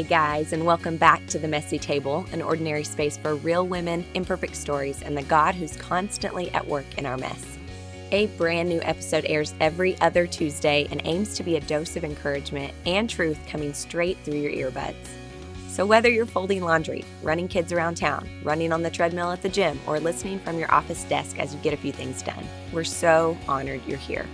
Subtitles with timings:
[0.00, 4.06] Hey guys, and welcome back to the Messy Table, an ordinary space for real women,
[4.14, 7.58] imperfect stories, and the God who's constantly at work in our mess.
[8.10, 12.04] A brand new episode airs every other Tuesday and aims to be a dose of
[12.04, 14.94] encouragement and truth coming straight through your earbuds.
[15.68, 19.50] So, whether you're folding laundry, running kids around town, running on the treadmill at the
[19.50, 22.84] gym, or listening from your office desk as you get a few things done, we're
[22.84, 24.24] so honored you're here.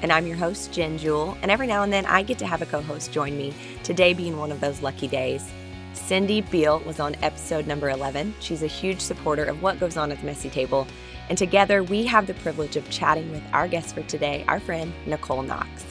[0.00, 2.62] And I'm your host, Jenn Jewell, and every now and then I get to have
[2.62, 3.52] a co host join me,
[3.82, 5.50] today being one of those lucky days.
[5.92, 8.32] Cindy Beall was on episode number 11.
[8.38, 10.86] She's a huge supporter of what goes on at the Messy Table,
[11.28, 14.92] and together we have the privilege of chatting with our guest for today, our friend
[15.04, 15.84] Nicole Knox.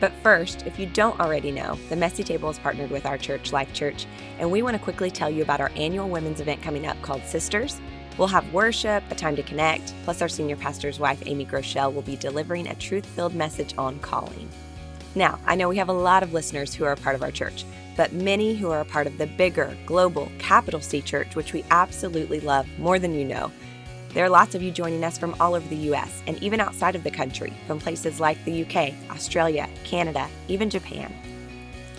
[0.00, 3.52] But first, if you don't already know, the Messy Table is partnered with our church,
[3.52, 4.06] Life Church,
[4.38, 7.24] and we want to quickly tell you about our annual women's event coming up called
[7.24, 7.78] Sisters.
[8.16, 12.02] We'll have worship, a time to connect, plus our senior pastor's wife, Amy Groeschel, will
[12.02, 14.48] be delivering a truth filled message on calling.
[15.16, 17.32] Now, I know we have a lot of listeners who are a part of our
[17.32, 17.64] church,
[17.96, 21.64] but many who are a part of the bigger, global, capital C church, which we
[21.70, 23.50] absolutely love more than you know.
[24.12, 26.94] There are lots of you joining us from all over the US and even outside
[26.94, 31.12] of the country, from places like the UK, Australia, Canada, even Japan.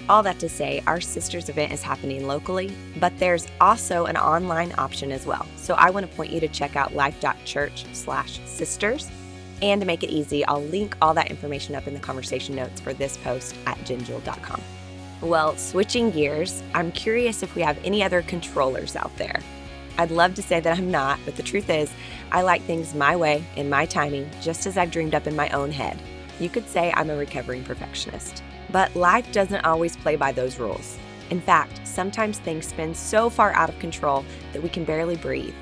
[0.07, 4.71] All that to say, our sisters event is happening locally, but there's also an online
[4.77, 5.47] option as well.
[5.55, 9.09] So I want to point you to check out life.church/sisters.
[9.63, 12.79] And to make it easy, I'll link all that information up in the conversation notes
[12.81, 14.61] for this post at jennjewell.com.
[15.21, 19.39] Well, switching gears, I'm curious if we have any other controllers out there.
[19.97, 21.89] I'd love to say that I'm not, but the truth is,
[22.31, 25.49] I like things my way, in my timing, just as I've dreamed up in my
[25.49, 25.97] own head.
[26.39, 28.43] You could say I'm a recovering perfectionist.
[28.71, 30.97] But life doesn't always play by those rules.
[31.29, 35.55] In fact, sometimes things spin so far out of control that we can barely breathe.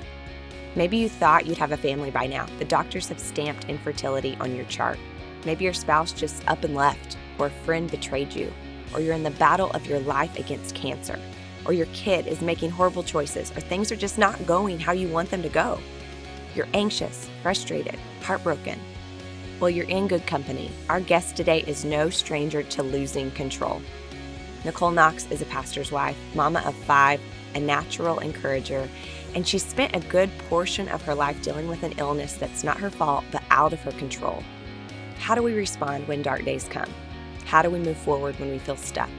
[0.76, 2.48] Maybe you thought you'd have a family by now.
[2.60, 4.98] The doctors have stamped infertility on your chart.
[5.46, 8.52] Maybe your spouse just up and left, or a friend betrayed you,
[8.94, 11.20] or you're in the battle of your life against cancer,
[11.66, 15.08] or your kid is making horrible choices, or things are just not going how you
[15.08, 15.80] want them to go.
[16.56, 18.80] You're anxious, frustrated, heartbroken.
[19.64, 20.70] Well, you're in good company.
[20.90, 23.82] Our guest today is no stranger to losing control.
[24.66, 27.22] Nicole Knox is a pastor's wife, mama of five,
[27.56, 28.90] a natural encourager,
[29.34, 32.78] and she spent a good portion of her life dealing with an illness that's not
[32.78, 34.44] her fault but out of her control.
[35.18, 36.90] How do we respond when dark days come?
[37.46, 39.10] How do we move forward when we feel stuck?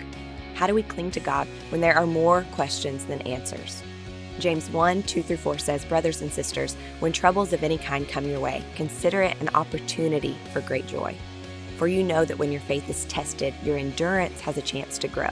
[0.52, 3.82] How do we cling to God when there are more questions than answers?
[4.38, 8.26] James 1 2 through 4 says, Brothers and sisters, when troubles of any kind come
[8.26, 11.16] your way, consider it an opportunity for great joy.
[11.76, 15.08] For you know that when your faith is tested, your endurance has a chance to
[15.08, 15.30] grow.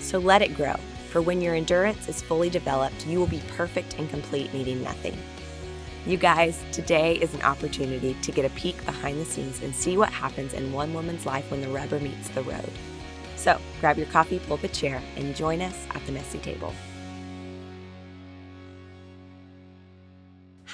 [0.00, 0.76] So let it grow,
[1.10, 5.16] for when your endurance is fully developed, you will be perfect and complete, needing nothing.
[6.06, 9.96] You guys, today is an opportunity to get a peek behind the scenes and see
[9.96, 12.70] what happens in one woman's life when the rubber meets the road.
[13.36, 16.74] So grab your coffee, pull up a chair, and join us at the messy table.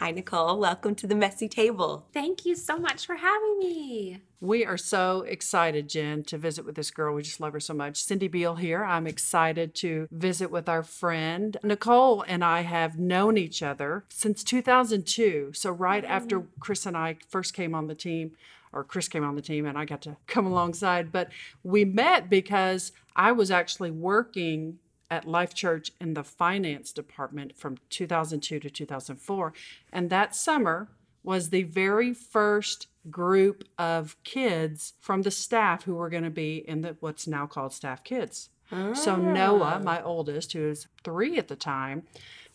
[0.00, 0.58] Hi, Nicole.
[0.58, 2.06] Welcome to the Messy Table.
[2.14, 4.22] Thank you so much for having me.
[4.40, 7.14] We are so excited, Jenn, to visit with this girl.
[7.14, 8.02] We just love her so much.
[8.02, 8.82] Cindy Beall here.
[8.82, 11.58] I'm excited to visit with our friend.
[11.62, 15.50] Nicole and I have known each other since 2002.
[15.52, 16.12] So, right mm-hmm.
[16.12, 18.32] after Chris and I first came on the team,
[18.72, 21.12] or Chris came on the team and I got to come alongside.
[21.12, 21.28] But
[21.62, 24.78] we met because I was actually working
[25.10, 29.52] at Life Church in the finance department from 2002 to 2004.
[29.92, 30.88] And that summer
[31.22, 36.56] was the very first group of kids from the staff who were going to be
[36.56, 38.50] in the what's now called staff kids.
[38.70, 39.16] So ah.
[39.16, 42.04] Noah, my oldest, who was three at the time,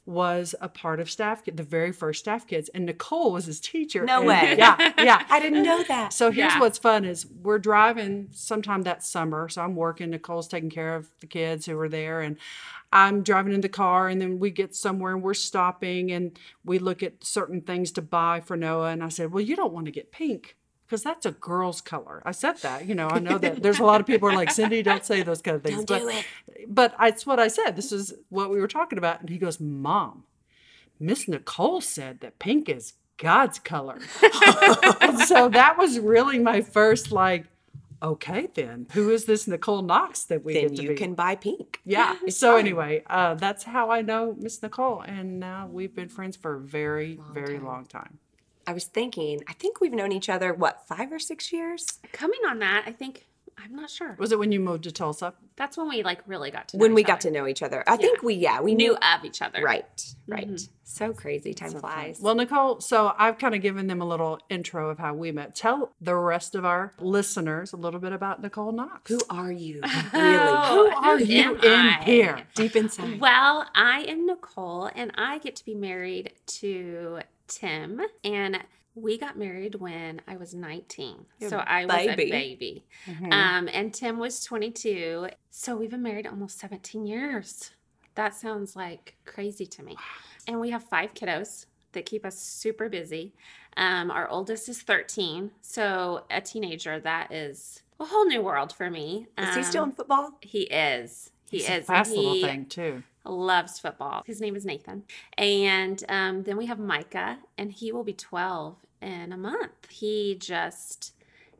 [0.05, 4.05] was a part of staff the very first staff kids and nicole was his teacher
[4.05, 4.55] No And- way.
[4.57, 6.13] yeah yeah I didn't know that.
[6.13, 6.59] so here's Yeah.
[6.59, 9.49] what's fun is we're driving sometime that summer.
[9.49, 10.11] So I'm working.
[10.11, 12.37] Nicole's taking care of the kids who were there, and
[12.93, 14.07] I'm driving in the car.
[14.07, 18.01] And then we get somewhere and we're stopping, and we look at certain things to
[18.01, 18.89] buy for Noah.
[18.91, 20.55] And I said, "Well, you don't want to get pink."
[20.85, 22.21] Because that's a girl's color.
[22.25, 22.85] I said that.
[22.85, 25.23] You know, I know that there's a lot of people are like, Cindy, don't say
[25.23, 25.83] those kind of things.
[25.83, 26.25] Don't but, do it.
[26.67, 27.75] But it's what I said.
[27.75, 29.19] This is what we were talking about.
[29.21, 30.25] And he goes, Mom,
[30.99, 33.99] Miss Nicole said that pink is God's color.
[35.01, 37.45] And so that was really my first like,
[38.01, 40.95] okay, then who is this Nicole Knox that we then get to you be?
[40.95, 41.79] can buy pink.
[41.85, 42.15] yeah.
[42.29, 42.59] So fine.
[42.59, 46.59] anyway, uh, that's how I know Miss Nicole, and now we've been friends for a
[46.59, 48.19] very, very long time.
[48.67, 51.85] I was thinking, I think we've known each other, what, five or six years?
[52.11, 53.25] Coming on that, I think
[53.63, 54.15] I'm not sure.
[54.19, 55.33] Was it when you moved to Tulsa?
[55.55, 57.29] That's when we like really got to know when we each got other.
[57.29, 57.83] to know each other.
[57.87, 58.97] I think we, yeah, we knew knew.
[58.97, 59.61] of each other.
[59.63, 60.49] Right, right.
[60.49, 60.67] Mhm.
[60.83, 61.53] So crazy.
[61.53, 61.91] Time So fun.
[61.91, 62.19] flies.
[62.19, 65.55] Well, Nicole, so I've kind of given them a little intro of how we met.
[65.55, 69.09] Tell the rest of our listeners a little bit about Nicole Knox.
[69.09, 69.79] who are you?
[70.13, 70.91] Oh, really?
[70.91, 72.03] Who are who you am in I?
[72.03, 72.41] here?
[72.55, 73.21] Deep inside.
[73.21, 78.01] Well, I am Nicole, and I get to be married to Tim.
[78.23, 78.59] And
[78.95, 81.25] we got married when I was 19.
[81.39, 82.85] You're so I was a baby.
[83.05, 83.33] Mhm.
[83.33, 85.27] Um, and Tim was 22.
[85.49, 87.71] So we've been married almost 17 years.
[88.15, 89.97] That sounds like crazy to me.
[90.47, 93.33] And we have five kiddos that keep us super busy.
[93.77, 95.51] Um, our oldest is 13.
[95.61, 99.27] So a teenager, that is a whole new world for me.
[99.37, 100.37] Is he still Um, in football?
[100.41, 101.31] He is.
[101.49, 101.79] He He's is.
[101.83, 103.03] a fast little thing too.
[103.25, 104.23] Loves football.
[104.25, 105.03] His name is Nathan.
[105.37, 109.89] And um, then we have Micah, and he will be 12 in a month.
[109.89, 111.13] He just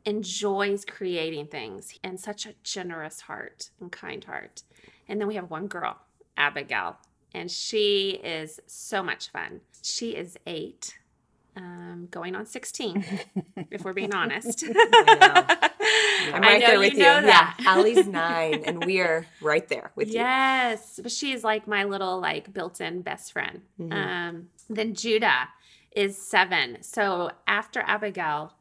[0.04, 4.62] enjoys creating things and such a generous heart and kind heart.
[5.08, 5.98] And then we have one girl,
[6.36, 6.96] Abigail,
[7.34, 9.60] and she is so much fun.
[9.82, 10.98] She is eight,
[11.56, 13.04] um, going on 16,
[13.70, 14.64] if we're being honest.
[14.68, 14.74] I'm
[16.34, 16.98] I right know there with you.
[16.98, 17.56] know that.
[17.58, 20.14] Yeah, Allie's nine, and we are right there with you.
[20.14, 23.62] yes, but she is like my little like built-in best friend.
[23.80, 23.92] Mhm.
[23.92, 25.48] Um, then Judah
[25.94, 26.82] is seven.
[26.82, 28.52] So after Abigail,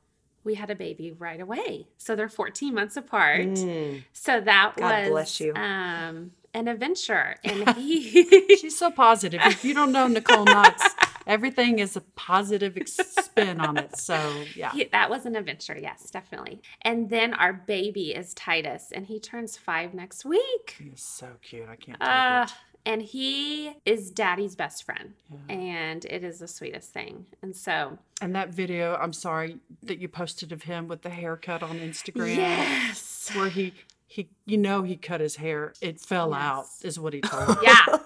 [0.44, 1.88] we had a baby right away.
[1.98, 3.42] So they're 14 months apart.
[3.48, 4.04] Mm.
[4.14, 5.54] So that God was bless you.
[5.56, 7.36] um an adventure.
[7.44, 9.42] And he She's so positive.
[9.44, 10.82] If you don't know Nicole Knox,
[11.28, 13.98] everything is a positive spin on it.
[13.98, 14.72] So yeah.
[14.72, 16.62] He- that was an adventure, yes, definitely.
[16.82, 20.76] And then our baby is Titus, and he turns five next week.
[20.78, 21.64] He's so cute.
[21.70, 22.54] I can't take Uh, it.
[22.86, 25.56] and he is daddy's best friend, Yeah.
[25.56, 27.26] and it is the sweetest thing.
[27.42, 31.62] And so, And that video, I'm sorry that you posted of him with the haircut
[31.64, 33.74] on Instagram, yes, where he
[34.08, 35.74] he you know he cut his hair.
[35.82, 37.56] It fell out, is what he told me.
[37.64, 37.86] yeah.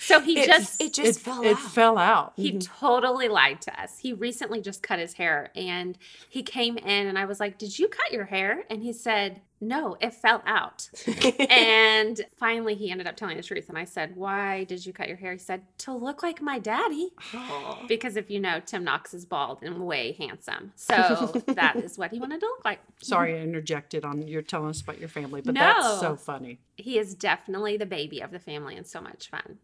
[0.00, 1.58] So he It- just it just it, fell it out.
[1.58, 2.32] fell out.
[2.34, 2.58] He mm-hmm.
[2.86, 3.98] totally lied to us.
[3.98, 5.98] He recently just cut his hair and
[6.28, 8.64] he came in and I was like, Did you cut your hair?
[8.70, 10.88] And he said, No, it fell out.
[11.50, 13.68] and finally he ended up telling the truth.
[13.68, 15.32] And I said, Why did you cut your hair?
[15.32, 17.10] He said, To look like my daddy.
[17.34, 17.84] Aw.
[17.86, 20.72] Because if you know, Tim Knox is bald and way handsome.
[20.76, 22.80] So that is what he wanted to look like.
[23.02, 26.58] Sorry, I interjected on you're telling us about your family, but that's so funny.
[26.76, 29.58] he is definitely the baby of the family and so much fun.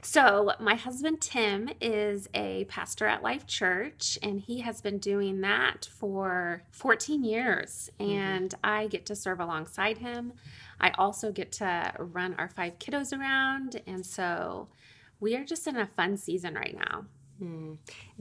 [0.00, 5.40] So, my husband Tim is a pastor at Life Church, and he has been doing
[5.42, 7.90] that for 14 years.
[7.98, 10.32] And I get to serve alongside him.
[10.80, 13.80] I also get to run our five kiddos around.
[13.86, 14.68] And so,
[15.20, 17.04] we are just in a fun season right now.
[17.38, 17.74] Hmm.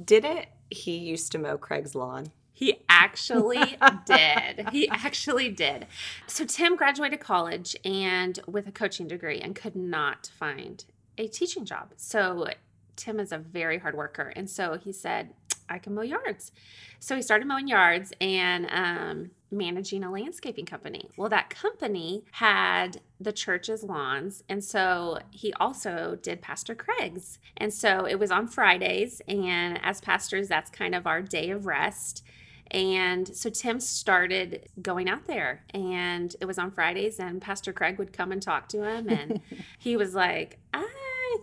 [0.04, 2.32] Didn't he used to mow Craig's lawn?
[2.54, 4.70] He actually did.
[4.72, 5.88] He actually did.
[6.28, 10.86] So Tim graduated college and with a coaching degree and could not find
[11.22, 11.94] a teaching job.
[11.98, 12.48] So
[12.96, 14.34] Tim is a very hard worker.
[14.36, 15.34] And so he said,
[15.70, 16.52] I can mow yards.
[17.00, 21.10] So he started mowing yards and um, managing a landscaping company.
[21.16, 24.44] Well, that company had the church's lawns.
[24.50, 27.40] And so he also did Pastor Craig's.
[27.58, 29.22] And so it was on Fridays.
[29.28, 32.24] And as pastors, that's kind of our day of rest.
[32.72, 38.00] And so Tim started going out there, and it was on Fridays, and Pastor Craig
[38.00, 39.42] would come and talk to him, and
[39.78, 40.88] he was like, I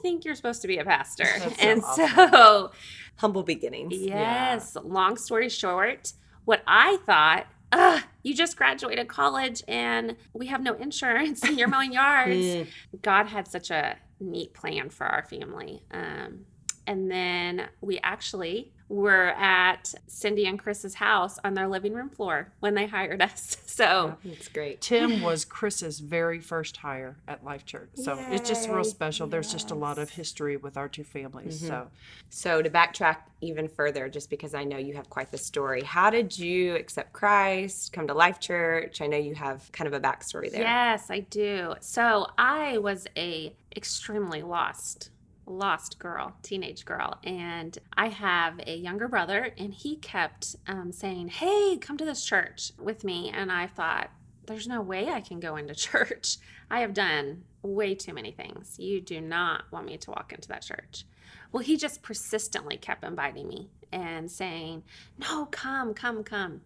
[0.03, 1.25] think you're supposed to be a pastor.
[1.39, 2.31] That's so and awesome.
[2.31, 2.73] so,
[3.17, 3.95] Humble beginnings.
[3.97, 6.13] yes, long story short,
[6.45, 11.69] what I thought, Ugh, you just graduated college and we have no insurance and you're
[11.69, 12.37] mowing yards.
[12.37, 12.67] Mm.
[13.03, 15.83] God had such a neat plan for our family.
[15.91, 16.47] Um,
[16.87, 22.53] and then we actually were at Cindy and Chris's house on their living room floor
[22.61, 23.57] when they hired us.
[23.67, 24.81] So, That's great.
[24.81, 27.91] Tim was Chris's very first hire at Life Church.
[27.95, 28.83] So it's just real Yay.
[28.85, 29.27] special.
[29.27, 31.63] There's just a lot of history with our two families.
[31.63, 31.67] Mhm.
[31.69, 31.89] So
[32.31, 36.11] So to backtrack even further, just because I know you have quite the story, how
[36.11, 39.01] did you accept Christ, come to Life Church?
[39.01, 40.63] I know you have kind of a backstory there.
[40.63, 41.75] yes, I do.
[41.81, 45.11] So, I was a extremely lost
[45.49, 51.29] lost girl teenage girl and i have a younger brother and he kept um, saying
[51.29, 53.31] hey come to this church with me.
[53.31, 54.11] And i thought
[54.47, 56.37] there's no way i can go into church.
[56.71, 58.79] I have done way too many things.
[58.79, 61.05] You do not want me to walk into that church.
[61.51, 64.83] Well he just persistently kept inviting me and saying
[65.19, 66.61] no come come come.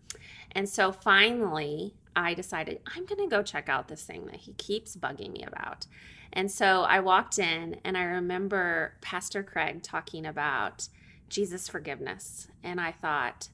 [0.52, 4.52] And so finally i decided i'm going to go check out this thing that he
[4.54, 5.86] keeps bugging me about
[6.32, 10.88] and so I walked in and I remember Pastor Craig talking about
[11.28, 12.48] Jesus' forgiveness.
[12.62, 13.48] And I thought,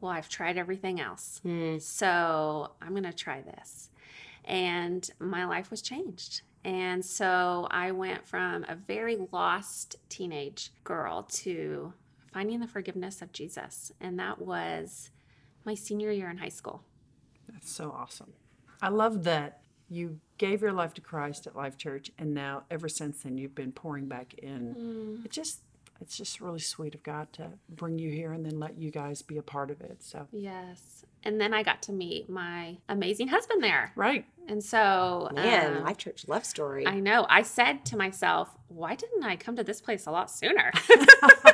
[0.00, 1.40] well, I've tried everything else.
[1.42, 1.78] Hmm.
[1.78, 3.90] So I'm going to try this.
[4.44, 6.42] and my life was changed.
[6.64, 11.92] And so I went from a very lost teenage girl to
[12.32, 13.92] finding the forgiveness of Jesus.
[14.00, 15.10] And that was
[15.64, 16.82] my senior year in high school.
[17.52, 18.32] That's so awesome.
[18.80, 22.88] I love that you gave your life to Christ at Life Church, and now ever
[22.88, 25.20] since then you've been pouring back in.
[25.24, 25.60] It just
[26.00, 29.22] it's just really sweet of God to bring you here and then let you guys
[29.22, 30.02] be a part of it.
[30.02, 31.04] So Yes.
[31.24, 33.92] And then I got to meet my amazing husband there.
[33.96, 36.86] right, And so, Man, um, Life Church love story.
[36.86, 37.26] I know.
[37.28, 40.70] I said to myself, why didn't I come to this place a lot sooner?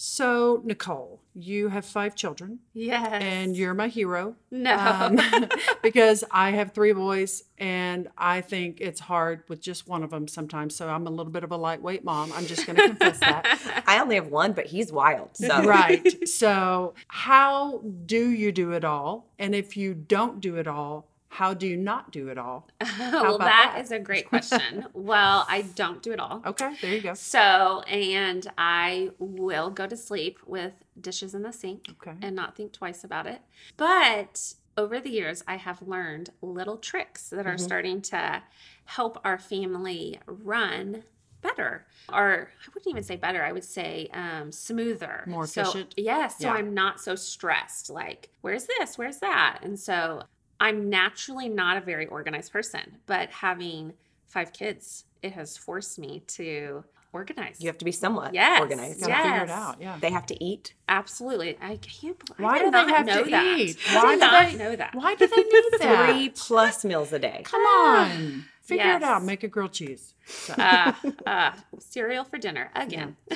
[0.00, 3.20] So Nicole, you have five children, yes.
[3.20, 4.36] and you're my hero.
[4.48, 4.76] no.
[4.76, 5.18] um,
[5.82, 10.28] because I have three boys and I think it's hard with just one of them
[10.28, 10.76] sometimes.
[10.76, 12.32] So I'm a little bit of a lightweight mom.
[12.32, 13.82] I'm just going to confess that.
[13.88, 15.36] I only have one, but he's wild.
[15.36, 16.06] So Right.
[16.28, 19.32] So, how do you do it all?
[19.38, 22.68] And if you don't do it all, how do you not do it all?
[22.98, 23.80] well, that that?
[23.84, 24.86] is a great question.
[24.94, 26.42] well, I don't do it all.
[26.46, 27.14] Okay, there you go.
[27.14, 32.16] So, and I will go to sleep with dishes in the sink Okay.
[32.22, 33.40] and not think twice about it.
[33.76, 37.64] But over the years, I have learned little tricks that are Mm-hmm.
[37.64, 38.42] starting to
[38.86, 41.02] help our family run
[41.40, 45.94] better or i wouldn't even say better i would say um, smoother More So- efficient?
[45.96, 46.54] yes so Yeah.
[46.54, 50.22] i'm not so stressed like where's this where's that and so
[50.60, 53.92] i'm naturally not a very organized person but having
[54.26, 59.00] five kids it has forced me to organize you have to be somewhat Yes, organized.
[59.00, 59.76] Gotta figure it out.
[59.80, 59.96] Yeah.
[59.98, 60.74] They have to eat.
[60.88, 63.58] absolutely i can't believe Why I do they not have know to that.
[63.58, 63.78] eat?
[63.94, 66.10] Why do not they- know that Why do they need that?
[66.10, 67.40] Three plus meals a day.
[67.44, 68.44] Come on.
[68.60, 69.24] Figure it out.
[69.24, 70.12] Make a grilled cheese.
[70.26, 70.92] So- uh,
[71.26, 73.16] uh, cereal for dinner again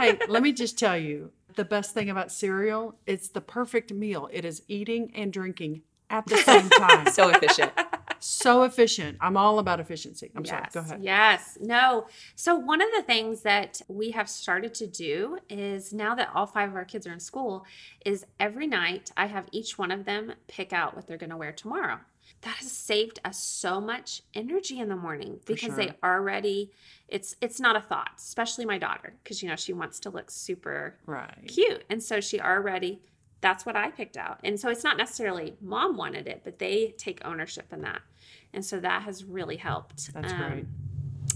[0.00, 4.28] hey, let me just tell you the best thing about cereal, it's the perfect meal.
[4.32, 7.06] It is eating and drinking at the same time.
[7.12, 7.72] So efficient.
[8.18, 9.18] so efficient.
[9.20, 10.30] I'm all about efficiency.
[10.36, 10.62] I'm sorry.
[10.64, 10.74] yes.
[10.74, 11.02] Go ahead.
[11.02, 11.58] Yes.
[11.60, 12.06] No.
[12.34, 16.46] So one of the things that we have started to do is now that all
[16.46, 17.64] five of our kids are in school,
[18.04, 21.36] is every night I have each one of them pick out what they're going to
[21.36, 21.98] wear tomorrow.
[22.42, 25.76] That has saved us so much energy in the morning because sure.
[25.76, 26.70] they already
[27.08, 30.30] it's it's not a thought, especially my daughter because you know she wants to look
[30.30, 31.46] super Right.
[31.46, 31.84] cute.
[31.88, 33.00] And so she already,
[33.40, 34.40] that's what I picked out.
[34.44, 38.00] And so it's not necessarily mom wanted it, but they take ownership in that.
[38.52, 40.12] And so that has really helped.
[40.14, 40.66] That's Um, great.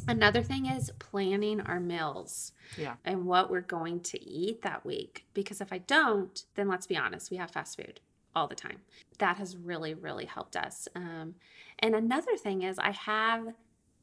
[0.09, 2.97] Another thing is planning our meals Yeah.
[3.05, 5.27] and what we're going to eat that week.
[5.35, 8.01] Because if I don't, then let's be honest, we have fast food
[8.35, 8.81] all the time.
[9.19, 10.89] That has really, really helped us.
[10.95, 11.35] Um,
[11.81, 13.55] and another thing is, I have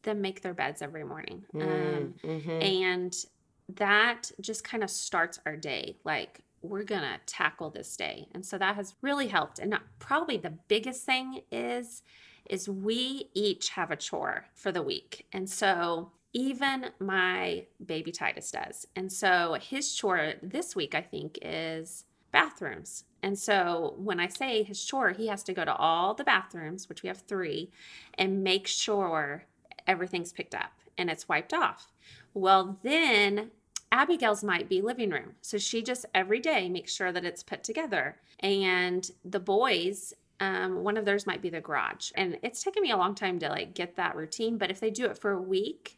[0.04, 1.46] them make their beds every morning.
[1.56, 2.62] Um, Mhm.
[2.64, 3.26] and
[3.70, 8.28] that just kind of starts our day like we're gonna tackle this day.
[8.34, 9.60] And so that has really helped.
[9.60, 12.04] And uh, probably the biggest thing is
[12.50, 15.26] is we each have a chore for the week.
[15.34, 18.88] And so even my baby titus does.
[18.96, 23.06] And so his chore this week i think is bathrooms.
[23.24, 26.90] And so when i say his chore he has to go to all the bathrooms
[26.90, 27.72] which we have three
[28.14, 29.46] and make sure
[29.88, 31.92] everything's picked up and it's wiped off.
[32.34, 33.52] Well, then
[33.92, 35.34] Abigail's might be living room.
[35.42, 38.18] So she just every day makes sure that it's put together.
[38.42, 42.12] And the boys, um, one of theirs might be the garage.
[42.16, 44.58] And it's taken me a long time to like get that routine.
[44.58, 45.98] But if they do it for a week,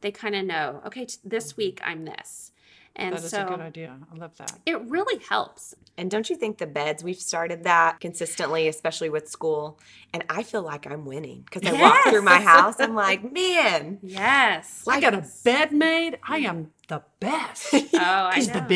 [0.00, 2.52] they kind of know, okay, t- this week I'm this.
[2.96, 3.96] And That is so a good idea.
[4.12, 4.58] I love that.
[4.66, 5.74] it really helps.
[5.98, 9.78] And don't you think the beds, we've started that consistently, especially with school.
[10.14, 12.76] And I feel like I'm winning because I walk through my house.
[12.80, 14.84] I'm like, man, Yes.
[14.88, 16.18] I got a bed made.
[16.26, 17.74] I am the best.
[18.00, 18.68] Oh, I He's the know.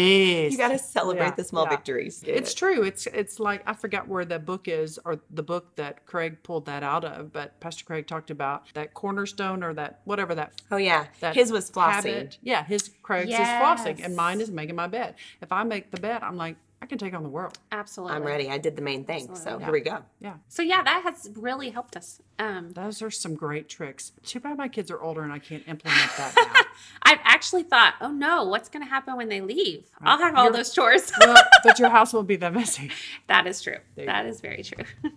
[0.51, 1.71] you got to celebrate Yeah, the small yeah.
[1.71, 2.25] victories.
[2.27, 2.83] It's true.
[2.83, 6.67] It's it's like I forgot where the book is or the book that Craig pulled
[6.67, 10.77] that out of, but Pastor Craig talked about that cornerstone or that whatever that Oh,
[10.77, 11.07] yeah.
[11.21, 11.95] that His was flossing.
[12.15, 12.39] habit.
[12.43, 15.15] Yeah, his Craig's is flossing and mine is making my bed.
[15.41, 17.59] If I make the bed, I'm like I can take on the world.
[17.71, 18.17] Absolutely.
[18.17, 18.51] I'm ready.
[18.51, 19.27] I did the main thing.
[19.27, 19.65] So Absolutely.
[19.65, 19.99] here we go.
[20.21, 20.35] Yeah.
[20.49, 22.21] So yeah, that has really helped us.
[22.41, 24.11] Um, Those are some great tricks.
[24.25, 26.61] Too bad my kids are older and I can't implement that now.
[27.05, 29.85] I've actually thought, oh no, what's going to happen when they leave?
[30.03, 31.13] I'll have all You're- those chores.
[31.21, 32.91] well, but your house won't be that messy.
[33.29, 33.77] that is true.
[33.95, 34.85] There you That is very true.
[35.07, 35.17] All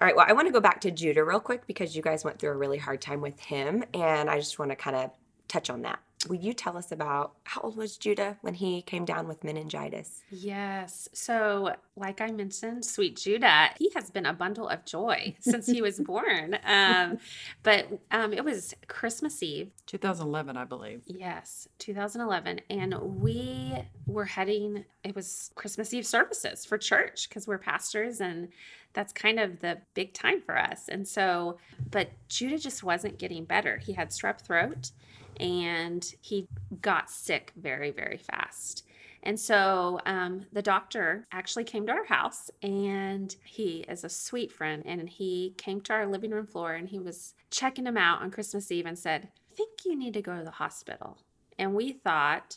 [0.00, 0.16] right.
[0.16, 2.50] Well, I want to go back to Judah real quick because you guys went through
[2.52, 3.84] a really hard time with him.
[3.92, 5.10] And I just want to kind of
[5.46, 5.98] touch on that.
[6.28, 10.22] Will you tell us about how old was Judah when he came down with meningitis?
[10.30, 11.08] Yes.
[11.12, 15.82] So, like I mentioned, sweet Judah, he has been a bundle of joy since he
[15.82, 16.58] was born.
[16.72, 17.18] Um,
[17.62, 19.70] but um, it was Christmas Eve.
[19.86, 21.02] 2011, I believe.
[21.06, 22.60] Yes, 2011.
[22.70, 23.74] And we
[24.06, 28.48] were heading, it was Christmas Eve services for church because we're pastors and
[28.94, 30.88] that's kind of the big time for us.
[30.88, 31.58] And so,
[31.90, 33.78] but Judah just wasn't getting better.
[33.78, 34.92] He had strep throat
[35.40, 36.46] and he
[36.80, 38.84] got sick very, very fast.
[39.24, 44.50] And so um, the doctor actually came to our house, and he is a sweet
[44.50, 44.82] friend.
[44.84, 48.30] And he came to our living room floor and he was checking him out on
[48.30, 51.18] Christmas Eve and said, I think you need to go to the hospital.
[51.58, 52.56] And we thought,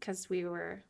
[0.00, 0.84] because we were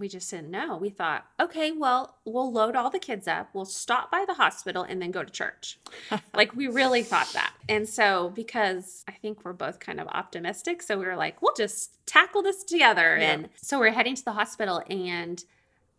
[0.00, 0.76] we just didn't know.
[0.76, 4.82] We thought, okay, well, we'll load all the kids up, we'll stop by the hospital,
[4.82, 5.78] and then go to church.
[6.34, 7.52] like, we really thought that.
[7.68, 11.54] And so, because I think we're both kind of optimistic, so we were like, we'll
[11.54, 13.16] just tackle this together.
[13.18, 13.32] Yeah.
[13.32, 15.44] And so, we're heading to the hospital, and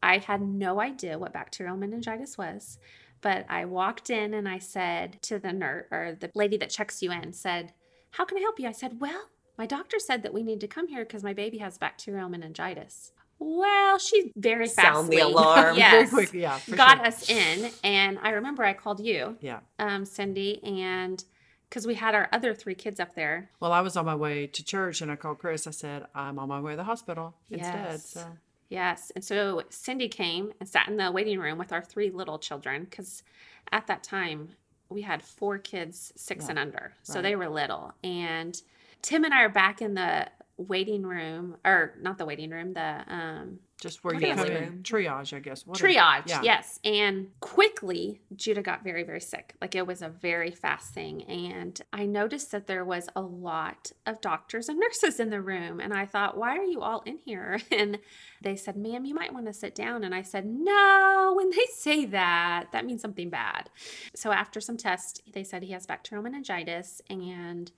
[0.04, 2.80] I had no idea what bacterial meningitis was.
[3.22, 7.04] But I walked in and I said to the nurse or the lady that checks
[7.04, 7.74] you in, said,
[8.12, 8.68] How can I help you?
[8.68, 11.60] I said, Well, my doctor said that we need to come here because my baby
[11.60, 13.12] has bacterial meningitis.
[13.44, 14.76] Well, she very fast.
[14.96, 15.76] Sound the alarm.
[15.76, 16.60] Yes, Very quick, yeah.
[16.76, 17.08] got sure.
[17.08, 19.62] us in, and I remember I called you, Yeah.
[19.80, 21.24] um, Cindy, and
[21.68, 23.50] because we had our other three kids up there.
[23.60, 25.66] Well, I was on my way to church and I called Chris.
[25.66, 27.74] I said, I'm on my way to the hospital instead.
[27.92, 28.10] Yes.
[28.12, 28.26] So
[28.70, 32.38] Yes, and so Cindy came and sat in the waiting room with our three little
[32.40, 33.24] children because
[33.72, 34.50] at that time
[34.90, 37.24] we had four kids, six Yeah, and under, so right.
[37.24, 38.62] they were little, and
[39.02, 40.28] Tim and I are back in the
[40.62, 44.80] waiting room, or not the waiting room, the um, just where you come in, room.
[44.84, 45.66] triage, I guess.
[45.66, 46.42] What is- triage yeah.
[46.44, 46.80] yes.
[46.84, 49.56] And quickly judah got very very sick.
[49.60, 51.24] Like it was a very fast thing.
[51.24, 55.80] And i noticed that there was a lot of doctors and nurses in the room.
[55.80, 57.60] And i thought why are you all in here?
[57.72, 57.98] And
[58.44, 60.04] they said ma'am you might want to sit down.
[60.04, 63.72] And i said no when they say that that means something bad.
[64.16, 67.02] So after some tests they said he has bacterial meningitis.
[67.10, 67.72] And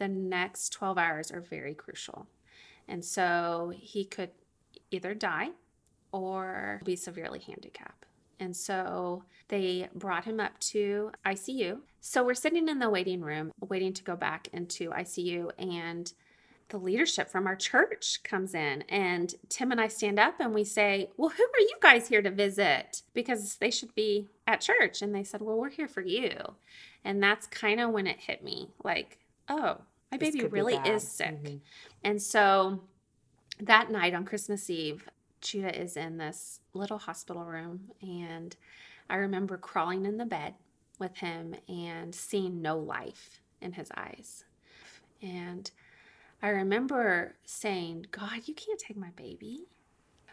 [0.00, 2.26] the next 12 hours are very crucial
[2.90, 4.30] and so he could
[4.90, 5.50] either die
[6.12, 8.06] or be severely handicapped.
[8.40, 11.78] And so they brought him up to ICU.
[12.00, 16.12] So we're sitting in the waiting room, waiting to go back into ICU, and
[16.70, 18.82] the leadership from our church comes in.
[18.88, 22.22] And Tim and I stand up and we say, Well, who are you guys here
[22.22, 23.02] to visit?
[23.12, 25.02] Because they should be at church.
[25.02, 26.32] And they said, Well, we're here for you.
[27.04, 29.78] And that's kind of when it hit me like, oh,
[30.10, 31.42] my baby really is sick.
[31.42, 31.60] Mhm.
[32.02, 32.82] And so
[33.58, 35.08] that night on Christmas Eve,
[35.40, 37.90] Judah is in this little hospital room.
[38.02, 38.56] And
[39.08, 40.54] I remember crawling in the bed
[40.98, 44.44] with him and seeing no life in his eyes.
[45.22, 45.70] And
[46.42, 49.66] I remember saying, God, you can't take my baby.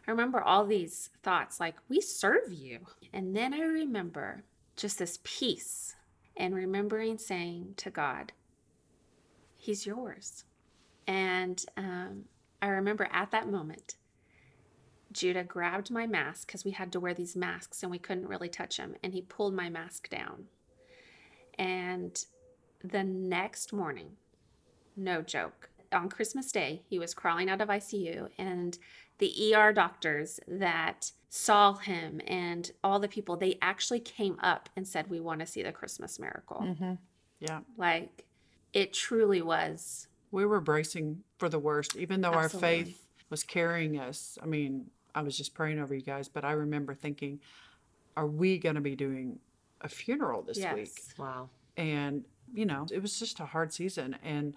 [0.07, 2.79] I remember all these thoughts like, we serve you.
[3.11, 4.43] And then I remember
[4.77, 5.95] just this peace
[6.37, 8.31] and remembering saying to God,
[9.67, 10.45] He's yours.
[11.07, 12.23] And um,
[12.61, 13.95] I remember at that moment,
[15.11, 18.47] Judah grabbed my mask because we had to wear these masks and we couldn't really
[18.47, 18.95] touch him.
[19.03, 20.45] And he pulled my mask down.
[21.59, 22.23] And
[22.81, 24.11] the next morning,
[24.95, 28.77] no joke, on Christmas Day, he was crawling out of ICU, and
[29.17, 34.87] the ER doctors that saw him and all the people, they actually came up and
[34.87, 36.61] said, We want to see the Christmas miracle.
[36.61, 36.97] Mhm.
[37.39, 37.61] Yeah.
[37.77, 38.23] Like,
[38.77, 40.07] it truly was.
[40.31, 42.67] We were bracing for the worst, even though Absolutely.
[42.79, 44.37] our faith was carrying us.
[44.41, 47.39] I mean, I was just praying over you guys, but I remember thinking,
[48.15, 49.39] are we going to be doing
[49.81, 50.75] a funeral this yes.
[50.75, 50.91] week?
[51.17, 51.49] Wow.
[51.75, 54.15] And, you know, it was just a hard season.
[54.23, 54.53] And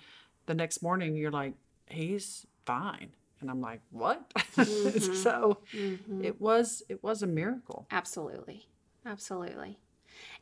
[0.47, 1.55] the next morning, you're like,
[1.87, 3.11] he's fine.
[3.41, 4.33] And I'm like, what?
[4.57, 5.15] Mhm.
[5.15, 6.25] so Mhm.
[6.25, 7.87] it was, it was a miracle.
[7.91, 8.67] Absolutely.
[9.07, 9.79] Absolutely.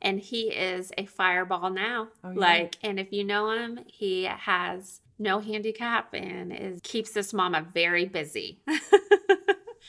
[0.01, 2.09] And he is a fireball now.
[2.23, 2.39] Oh, yeah.
[2.39, 7.67] Like, and if you know him, he has no handicap and is keeps this mama
[7.73, 8.61] very busy.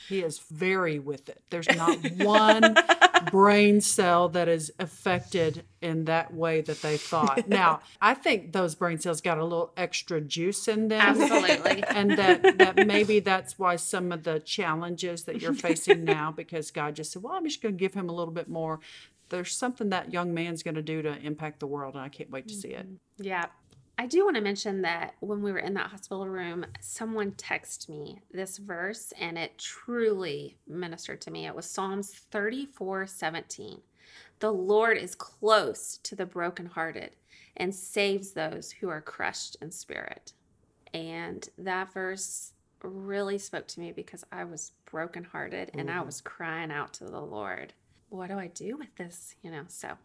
[0.08, 1.40] He is very with it.
[1.50, 2.74] There's not one
[3.30, 7.48] brain cell that is affected in that way that they thought.
[7.50, 11.00] Now, I think those brain cells got a little extra juice in them.
[11.00, 11.84] Absolutely.
[11.90, 16.70] And that, that maybe that's why some of the challenges that you're facing now, because
[16.70, 18.80] God just said, Well, I'm just going to give him a little bit more.
[19.30, 22.30] There's something that young man's going to do to impact the world, and I can't
[22.30, 22.86] wait to see it.
[23.18, 23.46] Yeah.
[23.98, 27.90] I do want to mention that when we were in that hospital room, someone texted
[27.90, 31.46] me this verse and it truly ministered to me.
[31.46, 33.82] It was Psalms 34 17.
[34.38, 37.10] The Lord is close to the brokenhearted
[37.58, 40.32] and saves those who are crushed in spirit.
[40.94, 46.06] And that verse really spoke to me because I was brokenhearted and I Mhm.
[46.06, 47.74] was crying out to the Lord.
[48.10, 49.34] What do I do with this?
[49.42, 49.96] You know, so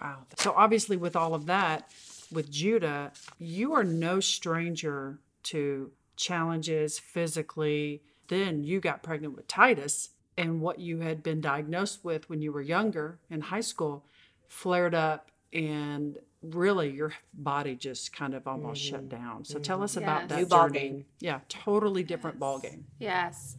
[0.00, 0.18] Wow.
[0.36, 1.90] So obviously, with all of that,
[2.30, 8.02] with Judah, you are no stranger to challenges physically.
[8.28, 12.52] Then you got pregnant with Titus, and what you had been diagnosed with when you
[12.52, 14.04] were younger in high school
[14.48, 19.44] flared up, and really your body just kind of almost shut down.
[19.44, 20.78] So tell us about that New ball journey.
[20.78, 21.04] game.
[21.20, 22.86] Yeah, totally different ball game.
[22.98, 23.56] Yes.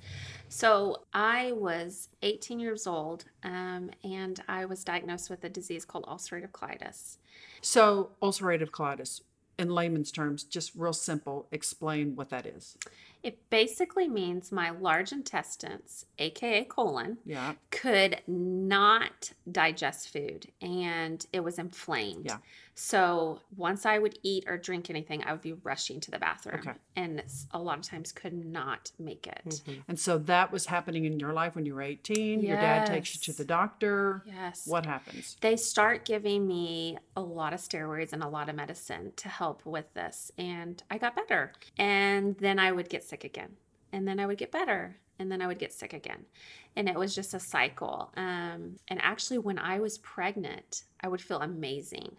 [0.47, 6.05] So I was 18 years old um, and I was diagnosed with a disease called
[6.05, 7.17] ulcerative colitis.
[7.61, 9.21] So ulcerative colitis,
[9.57, 12.77] in layman's terms, just real simple, explain what that is.
[13.21, 17.55] It basically means my large intestines, aka colon, Yeah.
[17.69, 22.25] could not digest food and it was inflamed.
[22.27, 22.37] Yeah.
[22.75, 26.61] So once I would eat or drink anything, I would be rushing to the bathroom
[26.61, 26.77] Okay.
[26.95, 29.43] and a lot of times could not make it.
[29.65, 29.83] Mhm.
[29.89, 32.39] And so that was happening in your life when you were 18.
[32.41, 34.23] Your dad takes you to the doctor.
[34.25, 34.65] Yes.
[34.65, 35.35] What happens?
[35.41, 39.65] They start giving me a lot of steroids and a lot of medicine to help
[39.65, 40.31] with this.
[40.37, 41.51] And I got better.
[41.77, 43.51] And then I would get sick again.
[43.91, 44.97] And then I would get better.
[45.17, 46.25] And then I would get sick again.
[46.77, 48.09] And it was just a cycle.
[48.15, 52.15] Um, and actually, when I was pregnant, I would feel amazing.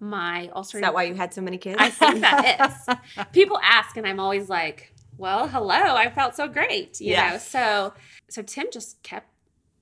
[0.00, 1.76] My ulcerative Is that why you had so many kids?
[1.80, 2.76] I think that
[3.18, 3.26] is.
[3.32, 7.30] People ask, and I'm always like, "Well, hello, I felt so great," you Yeah.
[7.32, 7.38] know.
[7.38, 7.94] So,
[8.28, 9.28] so Tim just kept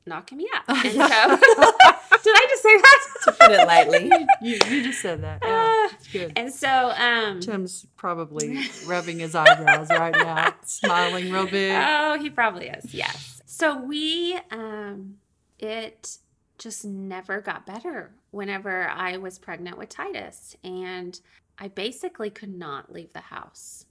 [0.06, 2.98] knocking me up, and so did I just say that?
[3.24, 4.12] to put it lightly.
[4.42, 5.40] you, you just said that.
[5.42, 6.32] Yeah, Uh, it's good.
[6.36, 11.72] and so, um, Tim's probably rubbing his eyebrows right now, smiling real big.
[11.76, 12.92] oh, he probably is.
[12.94, 13.42] Yes.
[13.46, 15.16] So we, um,
[15.58, 16.18] it
[16.58, 21.18] just never got better whenever I was pregnant with Titus, and
[21.58, 23.86] I basically could not leave the house.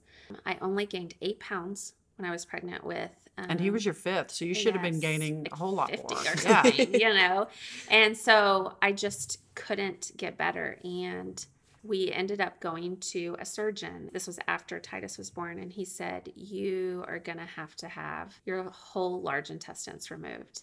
[0.46, 3.10] I only gained eight pounds when I was pregnant with.
[3.38, 5.72] Um, And he was your fifth, so you should have been gaining like a whole
[5.72, 6.22] lot 50 more.
[6.22, 6.66] or Yeah.
[6.66, 7.48] you know.
[7.90, 11.44] And so I just couldn't get better, and
[11.82, 14.10] we ended up going to a surgeon.
[14.12, 17.88] This was after Titus was born, and he said, You are going to have to
[17.88, 20.62] have your whole large intestines removed.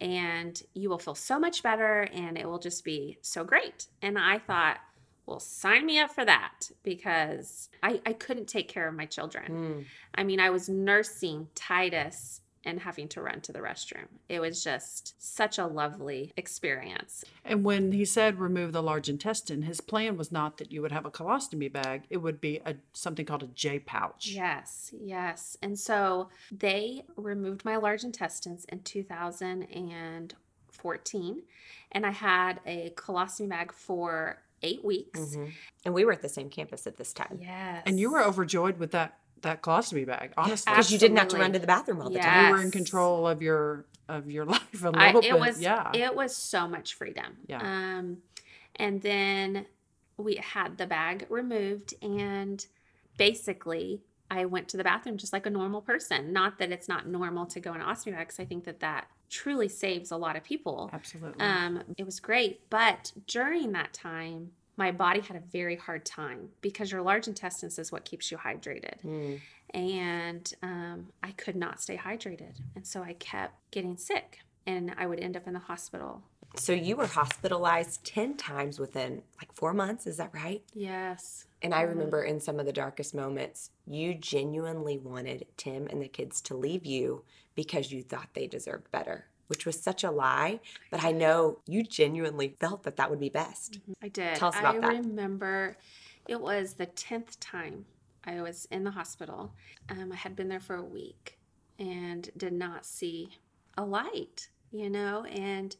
[0.00, 3.86] And you will feel so much better, and it will just be so great.
[4.02, 4.78] And I thought,
[5.26, 9.52] well, sign me up for that because I, I couldn't take care of my children.
[9.52, 9.84] Mm.
[10.14, 14.06] I mean, I was nursing Titus and having to run to the restroom.
[14.28, 17.24] It was just such a lovely experience.
[17.44, 20.92] And when he said remove the large intestine, his plan was not that you would
[20.92, 22.04] have a colostomy bag.
[22.10, 24.28] It would be a something called a J pouch.
[24.28, 25.56] Yes, yes.
[25.62, 31.42] And so they removed my large intestines in 2014,
[31.92, 35.18] and I had a colostomy bag for eight weeks.
[35.18, 35.52] Mhm.
[35.84, 37.38] And we were at the same campus at this time.
[37.40, 37.82] Yes.
[37.84, 40.70] And you were overjoyed with that that colostomy bag, honestly.
[40.72, 42.30] Because you didn't have to run to the bathroom all the Yeah.
[42.32, 42.46] time.
[42.46, 45.24] You were in control of your of your life a little I, bit.
[45.24, 45.90] it was yeah.
[45.94, 47.36] it was so much freedom.
[47.46, 47.60] Yeah.
[47.62, 48.18] Um,
[48.76, 49.66] and then
[50.16, 52.64] we had the bag removed, and
[53.18, 54.00] basically
[54.30, 56.32] I went to the bathroom just like a normal person.
[56.32, 58.80] Not that it's not normal to go in an ostomy bag, because I think that
[58.80, 60.90] that truly saves a lot of people.
[60.92, 61.40] Absolutely.
[61.40, 64.52] Um, it was great, but during that time.
[64.76, 68.38] My body had a very hard time because your large intestines is what keeps you
[68.38, 69.40] hydrated Mm.
[69.74, 72.56] and um, I could not stay hydrated.
[72.74, 76.22] And so I kept getting sick and I would end up in the hospital.
[76.56, 80.06] So you were hospitalized 10 times within like four months.
[80.06, 80.62] Is that right?
[80.74, 81.46] Yes.
[81.62, 86.08] And I remember in some of the darkest moments, you genuinely wanted Tim and the
[86.08, 90.60] kids to leave you because you thought they deserved better, which was such a lie.
[90.90, 93.80] But I know you genuinely felt that that would be best.
[94.02, 94.36] I did.
[94.36, 94.88] Tell us about I that.
[94.88, 95.76] remember
[96.28, 97.84] it was the 10th time
[98.24, 99.52] I was in the hospital.
[99.88, 101.38] Um, I had been there for a week
[101.78, 103.30] and did not see
[103.76, 105.24] a light, you know?
[105.24, 105.74] And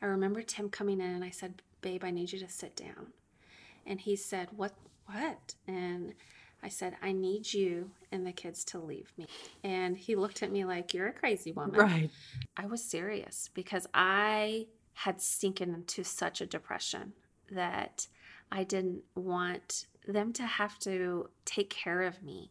[0.00, 3.08] I remember Tim coming in and I said, Babe, I need you to sit down.
[3.86, 4.72] And he said, What?
[5.06, 5.54] What?
[5.68, 6.14] And
[6.64, 9.26] I said, I need you and the kids to leave me.
[9.62, 11.78] And he looked at me like, You're a crazy woman.
[11.78, 12.10] right.
[12.56, 17.12] I was serious because I had sinking into such a depression
[17.50, 18.06] that
[18.50, 22.50] I didn't want them to have to take care of me.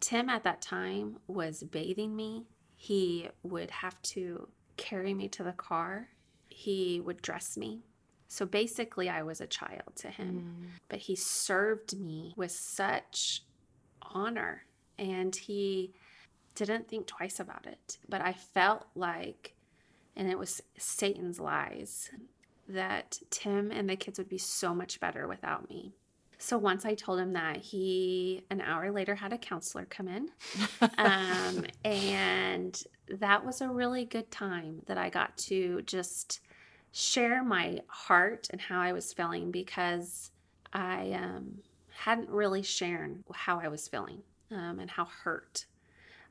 [0.00, 2.46] Tim at that time was bathing me.
[2.76, 6.08] He would have to carry me to the car.
[6.48, 7.82] He would dress me.
[8.26, 10.68] So basically, I was a child to him mm.
[10.88, 13.42] but he served me with such
[14.12, 14.64] honor
[14.98, 15.92] and he
[16.54, 17.98] didn't think twice about it.
[18.08, 19.54] But I felt like,
[20.16, 22.10] and it was Satan's lies,
[22.68, 25.94] that Tim and the kids would be so much better without me.
[26.38, 30.28] So once I told him that, he an hour later had a counselor come in.
[30.98, 32.82] Um, and
[33.20, 36.40] that was a really good time that I got to just
[36.90, 40.32] share my heart and how I was feeling because
[40.72, 41.58] I um,
[42.04, 45.66] hadn't really shared how I was feeling um, and how hurt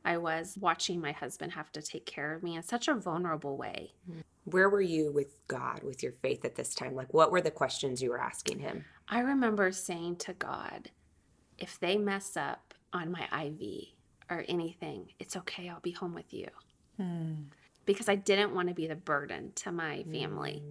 [0.03, 3.55] I was watching my husband have to take care of me in such a vulnerable
[3.55, 3.93] way.
[4.45, 6.93] Where were you with God, with your faith at this time?
[6.93, 8.83] Like, what were the questions you were asking Him?
[9.07, 10.89] I remember saying to God,
[11.57, 13.61] if they mess up on my IV
[14.29, 15.69] or anything, it's okay.
[15.69, 16.47] I'll be home with you.
[17.85, 20.63] Because I didn't want to be the burden to my family.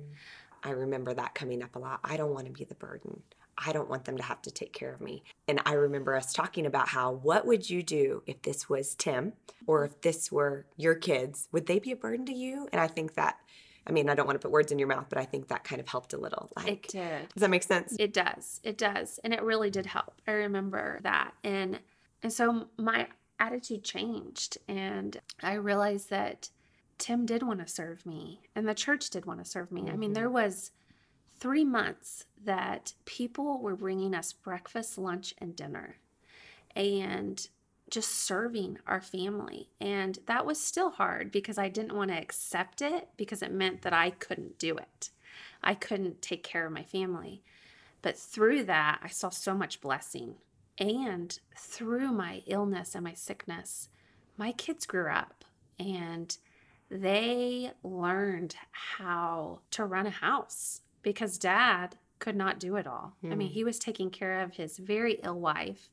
[0.62, 2.00] I remember that coming up a lot.
[2.04, 3.22] I don't want to be the burden.
[3.64, 5.22] I don't want them to have to take care of me.
[5.48, 9.34] And I remember us talking about how, what would you do if this was Tim
[9.66, 11.48] or if this were your kids?
[11.52, 12.68] Would they be a burden to you?
[12.72, 13.38] And I think that,
[13.86, 15.64] I mean, I don't want to put words in your mouth, but I think that
[15.64, 16.50] kind of helped a little.
[16.66, 17.28] It did.
[17.34, 17.96] does that make sense?
[17.98, 18.60] It does.
[18.64, 19.20] It does.
[19.24, 20.14] And it really did help.
[20.26, 21.32] I remember that.
[21.44, 21.80] And
[22.22, 26.50] and so my attitude changed and I realized that
[26.98, 29.88] Tim did want to serve me and the church did want to serve me.
[29.90, 30.14] I mean, Mhm.
[30.14, 30.70] there was
[31.40, 35.96] 3 months that people were bringing us breakfast, lunch and dinner
[36.76, 37.48] and
[37.90, 39.68] just serving our family.
[39.80, 43.82] And that was still hard because I didn't want to accept it because it meant
[43.82, 45.10] that I couldn't do it.
[45.62, 47.42] I couldn't take care of my family.
[48.02, 50.36] But through that, I saw so much blessing.
[50.78, 53.88] And through my illness and my sickness,
[54.36, 55.44] my kids grew up
[55.78, 56.36] and
[56.90, 63.16] they learned how to run a house because dad could not do it all.
[63.24, 63.54] I mean, Hmm.
[63.54, 65.88] he was taking care of his very ill wife,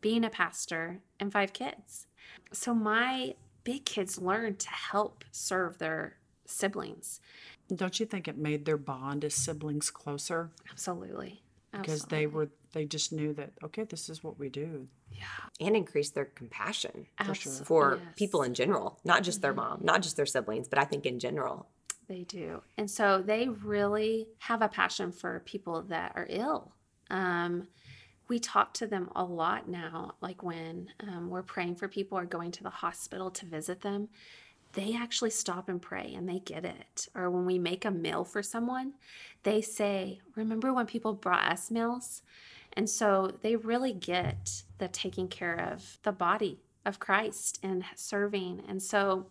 [0.00, 2.06] being a pastor, and five kids.
[2.52, 3.34] So my
[3.64, 7.20] big kids learned to help serve their siblings.
[7.74, 10.50] Don't you think it made their bond as siblings closer?
[10.70, 11.42] Absolutely.
[11.72, 14.88] Because they were they just knew that okay, this is what we do.
[15.10, 15.24] Yeah.
[15.60, 17.52] And increase their compassion For sure.
[17.64, 18.14] For yes.
[18.16, 19.56] people in general, not just their Mhm.
[19.56, 21.66] mom, not just their siblings, but I think in general.
[22.12, 22.60] They do.
[22.76, 26.74] And so they really have a passion for people that are ill.
[27.08, 27.68] Um,
[28.28, 32.26] we talk to them a lot now, like when um, we're praying for people or
[32.26, 34.10] going to the hospital to visit them.
[34.74, 37.08] They actually stop and pray and they get it.
[37.14, 38.92] Or when we make a meal for someone,
[39.42, 42.20] they say, Remember when people brought us meals?
[42.74, 48.64] And so they really get the taking care of the body of Christ and serving.
[48.68, 49.28] And so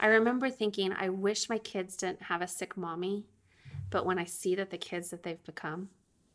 [0.00, 3.26] I remember thinking, I wish my kids didn't have a sick mommy,
[3.90, 5.90] but when I see that the kids that they've become,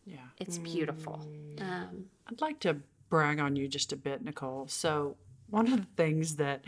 [0.05, 0.17] Yeah.
[0.37, 1.25] it's beautiful.
[1.55, 1.61] Mm.
[1.61, 2.77] Um, I'd like to
[3.09, 4.67] brag on you just a bit, Nicole.
[4.67, 5.17] So,
[5.49, 6.63] one of the things that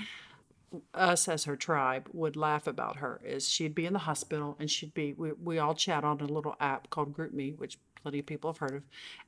[0.93, 4.69] us as her tribe would laugh about her is she'd be in the hospital and
[4.69, 8.25] she'd be, we, we all chat on a little app called GroupMe, which plenty of
[8.25, 8.83] people have heard of.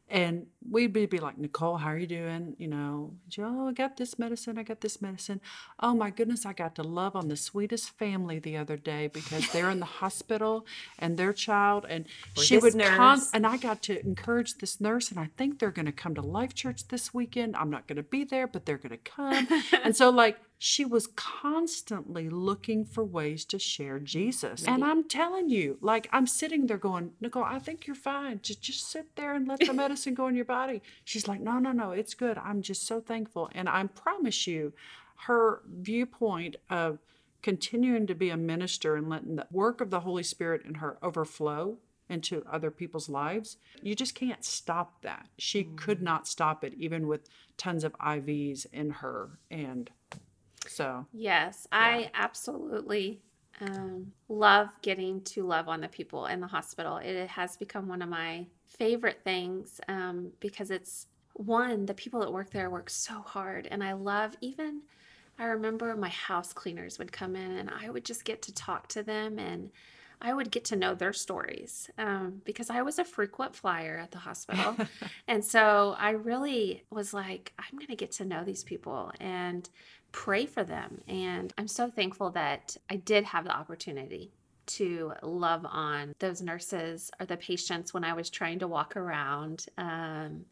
[0.10, 2.56] And we'd be, be like, Nicole, how are you doing?
[2.58, 4.58] You know, she, oh, I got this medicine.
[4.58, 5.42] I got this medicine.
[5.82, 9.50] Oh my goodness, I got to love on the sweetest family the other day because
[9.52, 10.66] they're in the hospital
[10.98, 11.86] and their child.
[11.90, 12.06] And
[12.38, 15.72] Or she would con- and I got to encourage this nurse, and I think they're
[15.72, 17.56] going to come to Life Church this weekend.
[17.58, 19.48] I'm not going to be there, but they're going to come.
[19.84, 24.64] and so, like, she was constantly looking for ways to share Jesus.
[24.66, 28.40] And I'm telling you, like, I'm sitting there going, Nicole, I think you're fine.
[28.42, 30.82] Just, just sit there and let the medicine go in your body.
[31.04, 32.38] She's like, no, no, no, it's good.
[32.38, 33.50] I'm just so thankful.
[33.54, 34.74] And I promise you,
[35.26, 37.00] her viewpoint of
[37.42, 40.98] continuing to be a minister and letting the work of the Holy Spirit in her
[41.02, 41.78] overflow
[42.10, 45.28] into other people's lives, you just can't stop that.
[45.38, 49.40] She could not stop it, even with tons of IVs in her.
[49.52, 49.90] And
[50.68, 53.22] so, yes, I absolutely
[53.62, 56.98] um, love getting to love on the people in the hospital.
[56.98, 62.32] It has become one of my favorite things um, because it's one, the people that
[62.32, 63.68] work there work so hard.
[63.70, 64.82] And I love even,
[65.40, 68.88] I remember my house cleaners would come in and I would just get to talk
[68.90, 69.70] to them and
[70.20, 74.12] I would get to know their stories um, because I was a frequent flyer at
[74.12, 74.76] the hospital.
[75.28, 79.70] and so I really was like, I'm going to get to know these people and
[80.12, 81.02] pray for them.
[81.08, 84.32] And I'm so thankful that I did have the opportunity
[84.68, 89.66] to love on those nurses or the patients when I was trying to walk around
[89.78, 90.46] um,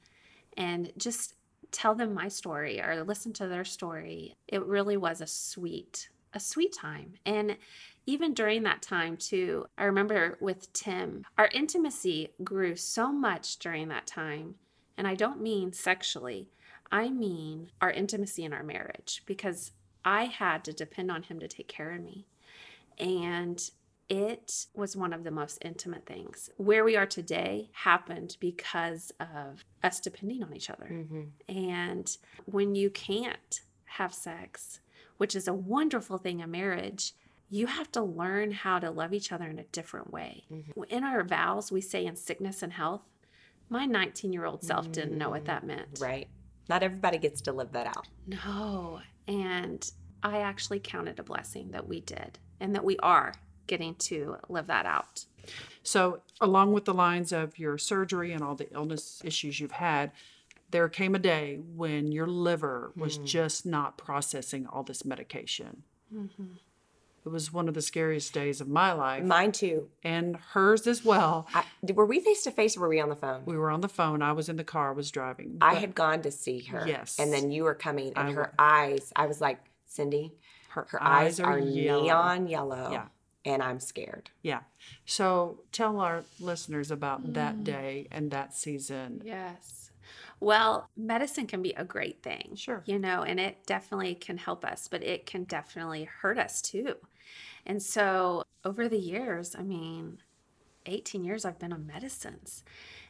[0.57, 1.35] and just
[1.71, 4.35] tell them my story or listen to their story.
[4.47, 7.13] It really was a sweet, a sweet time.
[7.25, 7.57] And
[8.05, 13.87] even during that time, too, I remember with Tim, our intimacy grew so much during
[13.89, 14.55] that time.
[14.97, 16.49] And I don't mean sexually,
[16.91, 19.71] I mean our intimacy in our marriage because
[20.05, 22.25] I had to depend on him to take care of me.
[22.97, 23.69] And
[24.09, 26.49] it was one of the most intimate things.
[26.57, 30.87] Where we are today happened because of us depending on each other.
[30.91, 31.55] Mm-hmm.
[31.55, 34.79] And when you can't have sex,
[35.17, 37.13] which is a wonderful thing in marriage,
[37.49, 40.45] you have to learn how to love each other in a different way.
[40.51, 40.83] Mm-hmm.
[40.89, 43.01] In our vows, we say in sickness and health.
[43.69, 45.99] My 19 year old self didn't know what that meant.
[45.99, 46.27] Right.
[46.69, 48.07] Not everybody gets to live that out.
[48.27, 49.01] No.
[49.27, 49.89] And
[50.21, 53.33] I actually counted a blessing that we did and that we are
[53.67, 55.25] getting to live that out.
[55.83, 60.11] So, along with the lines of your surgery and all the illness issues you've had,
[60.71, 63.25] there came a day when your liver was hmm.
[63.25, 65.83] just not processing all this medication.
[66.13, 66.53] Mm-hmm.
[67.25, 69.87] It was one of the scariest days of my life Mine too.
[70.03, 71.47] and hers as well.
[71.55, 73.41] I, were we face to face or were we on the phone?
[73.45, 74.21] We were on the phone.
[74.21, 75.57] I was in the car, I was driving.
[75.59, 76.83] I had gone to see her.
[76.87, 77.17] Yes.
[77.17, 80.33] And then you were coming, and I her wa- eyes, I was like, Cindy,
[80.69, 82.03] her, her eyes, are, yellow.
[82.03, 82.91] neon yellow.
[82.91, 83.05] Yeah.
[83.45, 84.31] And I'm scared.
[84.41, 84.61] Yeah.
[85.05, 87.33] So tell our listeners about Mm.
[87.35, 89.21] that day and that season.
[89.23, 89.91] Yes.
[90.39, 92.55] Well, medicine can be a great thing.
[92.55, 92.83] Sure.
[92.85, 96.95] You know, and it definitely can help us, but it can definitely hurt us too.
[97.65, 100.19] And so over the years, I mean,
[100.87, 102.63] 18 years I've been on medicines.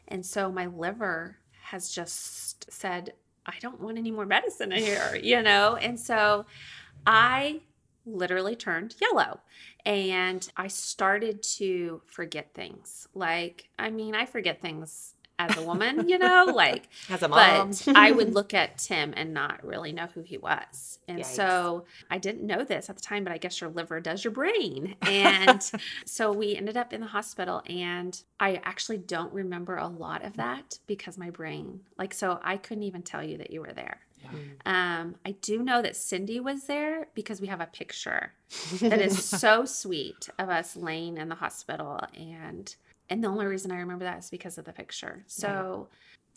[0.08, 3.13] And so my liver has just said,
[3.45, 5.76] I don't want any more medicine in here, you know?
[5.76, 6.45] And so
[7.06, 7.62] I
[8.06, 9.39] literally turned yellow
[9.86, 13.08] and I started to forget things.
[13.13, 17.70] Like, I mean, I forget things as a woman, you know, like As a mom.
[17.70, 21.00] but I would look at Tim and not really know who he was.
[21.08, 21.26] And Yikes.
[21.26, 24.32] so I didn't know this at the time, but I guess your liver does your
[24.32, 24.96] brain.
[25.02, 25.62] And
[26.06, 30.38] so we ended up in the hospital, and I actually don't remember a lot of
[30.38, 34.00] that because my brain, like, so I couldn't even tell you that you were there.
[34.65, 38.34] Um, I do know that Cindy was there because we have a picture
[38.80, 42.75] that is so sweet of us laying in the hospital and
[43.08, 45.23] and the only reason I remember that is because of the picture.
[45.28, 45.89] So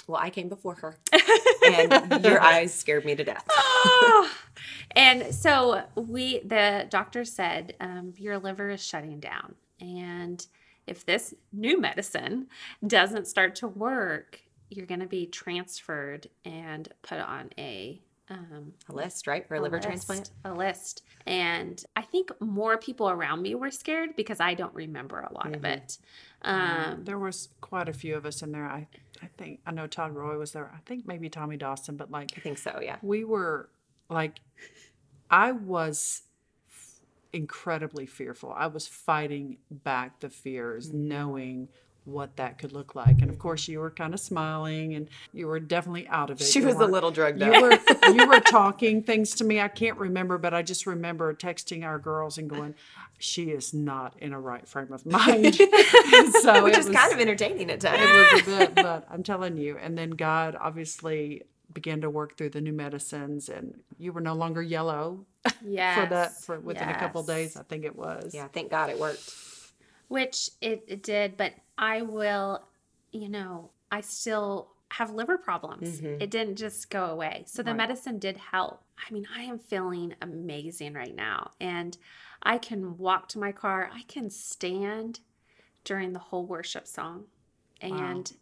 [0.07, 0.97] well, I came before her,
[1.67, 3.47] and your eyes scared me to death.
[3.51, 4.31] Ah!
[4.93, 10.47] and so we the doctor said um, your liver is shutting down and
[10.87, 12.47] if this new medicine
[12.87, 18.01] doesn't start to work you're going to be transferred and put on a
[18.31, 20.31] um, A list, right, for a a liver list- transplant?
[20.45, 25.21] a list and i think more people around me were scared because i don't remember
[25.21, 25.77] a lot of Mhm.
[25.77, 25.99] it
[26.43, 28.65] um, there was quite a few of us in there.
[28.65, 28.87] I,
[29.21, 30.71] I think I know Todd Roy was there.
[30.73, 32.95] I think maybe Tommy Dawson, but like I think so, yeah.
[33.03, 33.71] we were
[34.09, 34.39] like,
[35.29, 36.23] I was
[36.69, 37.01] f-
[37.33, 38.55] incredibly fearful.
[38.57, 41.09] I was fighting back the fears, Mm-hmm.
[41.09, 41.69] knowing
[42.13, 43.21] what that could look like.
[43.21, 46.45] And of course, you were kind of smiling, and you were definitely out of it.
[46.45, 47.79] She You was a little drugged You were
[48.13, 49.61] you were talking things to me.
[49.61, 52.75] I can't remember, but I just remember texting our girls and going,
[53.19, 55.55] "She is not in a right frame of mind."
[56.43, 58.01] so Which it is was- kind of entertaining at times.
[58.01, 59.77] it was a bit, but I'm telling you.
[59.79, 61.43] And then God obviously
[61.73, 65.27] began to work through the new medicines, and you were no longer yellow
[65.65, 67.27] yes, for that for within a couple yes.
[67.29, 67.57] days.
[67.57, 68.33] I think it was.
[68.35, 69.35] Yeah, thank God it worked.
[70.09, 72.69] which it, it did but i will
[73.13, 76.01] you know i still have liver problems.
[76.01, 76.21] Mhm.
[76.23, 77.45] it didn't just go away.
[77.47, 77.77] So the Right.
[77.77, 78.83] medicine did help.
[79.07, 81.97] I mean i am feeling amazing right now and
[82.43, 83.91] i can walk to my car.
[83.93, 85.21] I can stand
[85.85, 87.27] during the whole worship song.
[87.81, 88.33] And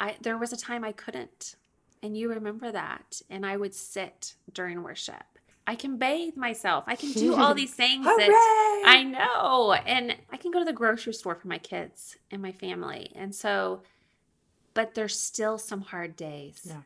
[0.00, 1.54] i there was a time i couldn't
[2.02, 5.31] and you remember that and i would sit during worship
[5.66, 8.82] i can bathe myself i can do all these things that!
[8.84, 9.72] I know.
[9.74, 13.12] And I can go to the grocery store for my kids and my family.
[13.14, 13.82] And so,
[14.74, 16.62] but there's still some hard days.
[16.64, 16.82] Yeah.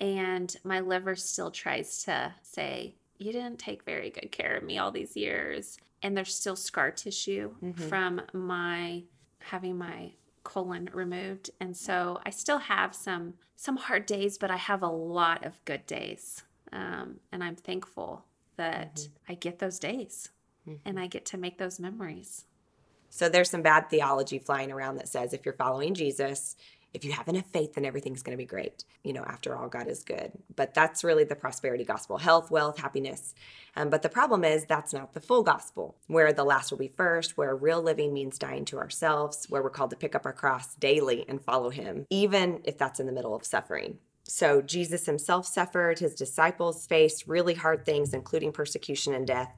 [0.00, 4.78] And my liver still tries to say, You didn't take very good care of me
[4.78, 5.76] all these years.
[6.02, 7.88] And there's still scar tissue Mhm.
[7.90, 9.02] from my
[9.40, 10.12] having my
[10.44, 11.50] colon removed.
[11.60, 15.62] And so I still have some some hard days, but I have a lot of
[15.66, 16.42] good days.
[16.72, 18.24] Um, and I'm thankful
[18.56, 20.30] that I get those days
[20.84, 22.46] and I get to make those memories.
[23.10, 26.56] So there's some bad theology flying around that says if you're following Jesus,
[26.94, 28.84] if you have enough faith, then everything's going to be great.
[29.02, 30.32] You know, after all, God is good.
[30.54, 33.34] But that's really the prosperity gospel health, wealth, happiness.
[33.76, 36.88] Um, but the problem is that's not the full gospel, where the last will be
[36.88, 40.32] first, where real living means dying to ourselves, where we're called to pick up our
[40.32, 43.98] cross daily and follow Him, even if that's in the middle of suffering.
[44.24, 49.54] So Jesus himself suffered, his disciples faced really hard things, including persecution and death.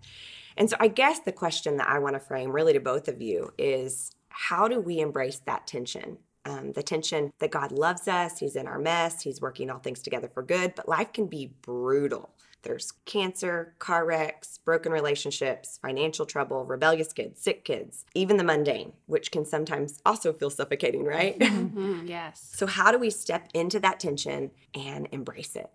[0.56, 3.22] And so I guess the question that I want to frame really to both of
[3.22, 6.18] you is how do we embrace that tension?
[6.44, 10.02] Um, the tension that God loves us, He's in our mess, He's working all things
[10.02, 12.30] together for good, but life can be brutal.
[12.66, 18.92] There's cancer, car wrecks, broken relationships, financial trouble, rebellious kids, sick kids, even the mundane,
[19.06, 21.38] which can sometimes also feel suffocating, right?
[21.38, 22.50] Mhm, yes.
[22.56, 25.70] so, how do we step into that tension and embrace it?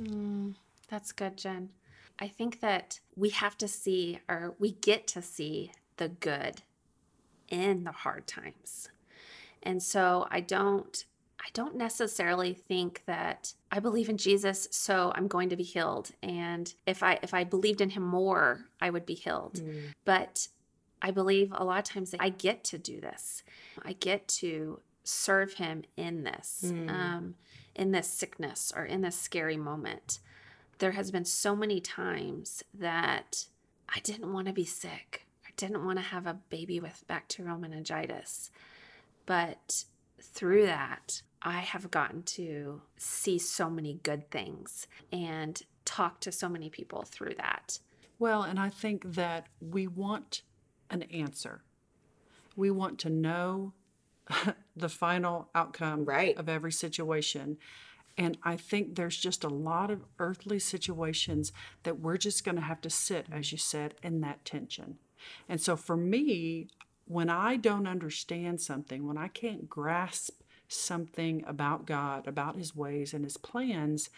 [0.00, 0.54] Mm,
[0.88, 1.68] that's good, Jenn.
[2.18, 6.62] I think that we have to see, or we get to see the good
[7.48, 8.88] in the hard times.
[9.62, 11.04] And so I don't.
[11.40, 16.10] I don't necessarily think that I believe in Jesus, so I'm going to be healed.
[16.22, 19.60] And if I if I believed in him more, I would be healed.
[20.04, 20.48] But
[21.02, 23.42] I believe a lot of times that I get to do this.
[23.82, 26.90] I get to serve him in this, Mm.
[26.90, 27.34] um,
[27.74, 30.18] in this sickness or in this scary moment.
[30.78, 33.46] There has been so many times that
[33.88, 35.26] I didn't want to be sick.
[35.46, 38.50] I didn't want to have a baby with bacterial meningitis.
[39.26, 39.84] But
[40.22, 46.48] through that, I have gotten to see so many good things and talk to so
[46.48, 47.78] many people through that.
[48.18, 50.42] Well, and I think that we want
[50.90, 51.62] an answer.
[52.56, 53.72] We want to know
[54.76, 56.36] the final outcome Right.
[56.36, 57.56] of every situation.
[58.18, 61.52] And I think there's just a lot of earthly situations
[61.84, 64.98] that we're just going to have to sit, as you said, in that tension.
[65.48, 66.68] And so for me,
[67.10, 73.12] when I don't understand something, when I can't grasp something about God, about his ways
[73.12, 74.10] and his plans,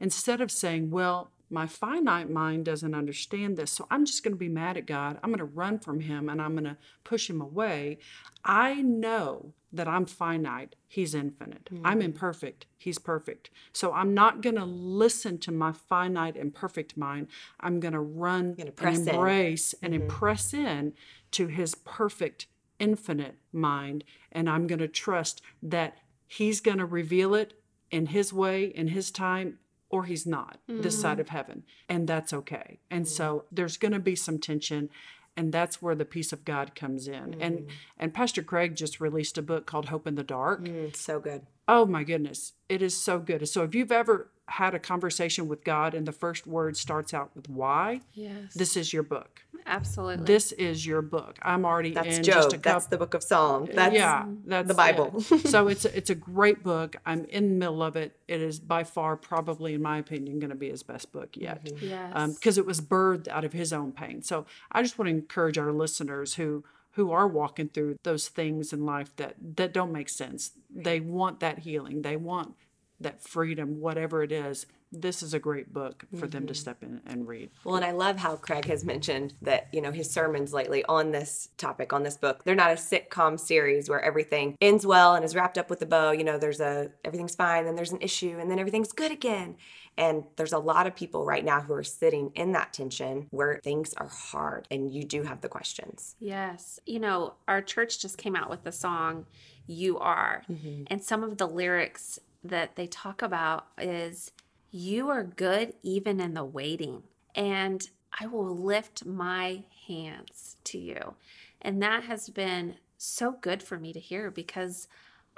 [0.00, 4.38] instead of saying, well, my finite mind doesn't understand this, so I'm just going to
[4.38, 5.18] be mad at God.
[5.22, 7.98] I'm going to run from him and I'm going to push him away.
[8.42, 11.68] I know that I'm finite, he's infinite.
[11.68, 11.84] Hmm.
[11.84, 13.50] I'm imperfect, he's perfect.
[13.72, 17.28] So I'm not going to listen to my finite and perfect mind.
[17.60, 19.08] I'm going to run and press in.
[19.08, 20.04] embrace and mm-hmm.
[20.04, 20.94] impress in
[21.32, 22.46] to his perfect
[22.78, 27.54] infinite mind and I'm going to trust that he's going to reveal it
[27.90, 29.58] in his way in his time
[29.90, 31.20] or he's not this side mm-hmm.
[31.20, 32.78] of heaven and that's okay.
[32.90, 33.12] And mm-hmm.
[33.12, 34.88] so there's going to be some tension
[35.36, 37.36] and that's where the peace of god comes in.
[37.40, 37.70] And mm.
[37.98, 40.64] and pastor craig just released a book called hope in the dark.
[40.64, 41.46] Mm, so good.
[41.70, 45.62] Oh my goodness it is so good so if you've ever had a conversation with
[45.62, 48.52] god and the first word starts out with why Yes.
[48.54, 50.24] this is your book Absolutely.
[50.24, 52.34] this is your book i'm already That's in Job.
[52.34, 53.68] just a couple That's the book of Psalms.
[53.72, 55.14] That's yeah, that's the Bible.
[55.30, 55.46] it.
[55.54, 56.96] so it's a, it's a great book.
[57.06, 58.16] I'm in the middle of it.
[58.26, 61.64] It is by far, probably in my opinion, going to be his best book yet,
[61.64, 61.86] mm-hmm.
[61.86, 62.12] yes.
[62.14, 64.22] Um, because it was birthed out of his own pain.
[64.22, 66.64] So I just want to encourage our listeners who
[67.00, 70.50] who are walking through those things in life that that don't make sense.
[70.68, 72.02] They want that healing.
[72.02, 72.56] They want
[73.00, 74.66] that freedom, whatever it is.
[74.92, 76.60] This is a great book for them to mm-hmm.
[76.60, 77.50] step in and read.
[77.64, 81.12] Well, and I love how Craig has mentioned that, you know, his sermons lately on
[81.12, 85.24] this topic, on this book, they're not a sitcom series where everything ends well and
[85.24, 86.10] is wrapped up with a bow.
[86.10, 89.56] You know, there's a, everything's fine, then there's an issue, and then everything's good again.
[90.00, 93.60] And there's a lot of people right now who are sitting in that tension where
[93.62, 96.16] things are hard and you do have the questions.
[96.18, 96.80] Yes.
[96.86, 99.26] You know, our church just came out with the song
[99.66, 100.42] You Are.
[100.50, 100.84] Mm-hmm.
[100.86, 104.32] And some of the lyrics that they talk about is
[104.70, 107.02] you are good even in the waiting.
[107.34, 107.86] And
[108.18, 111.14] I will lift my hands to you.
[111.60, 114.88] And that has been so good for me to hear because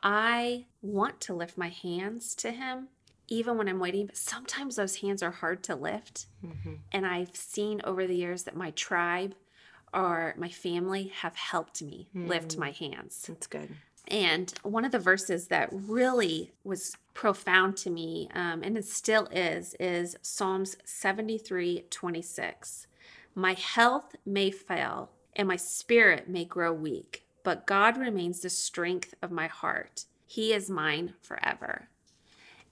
[0.04, 2.88] I want to lift my hands to him
[3.33, 6.26] even when I'm waiting, but sometimes those hands are hard to lift.
[6.93, 9.35] And I've seen over the years that my tribe
[9.95, 13.24] or my family have helped me lift my hands.
[13.26, 13.70] That's good.
[14.09, 19.28] And one of the verses that really was profound to me, um, and it still
[19.30, 22.87] is, is Psalms 73 26.
[23.35, 29.14] My health may fail and my spirit may grow weak, but God remains the strength
[29.22, 30.05] of my heart.
[30.26, 31.89] He is mine forever.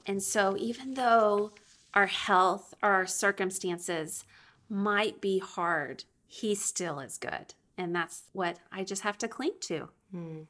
[0.07, 1.53] And so, even though
[1.95, 4.25] our health or our circumstances
[4.69, 7.55] might be hard, He still is good.
[7.77, 9.89] And that's what I just have to cling to.
[10.13, 10.41] Hmm.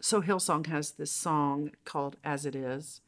[0.00, 3.00] So Hillsong has this song called As It Is.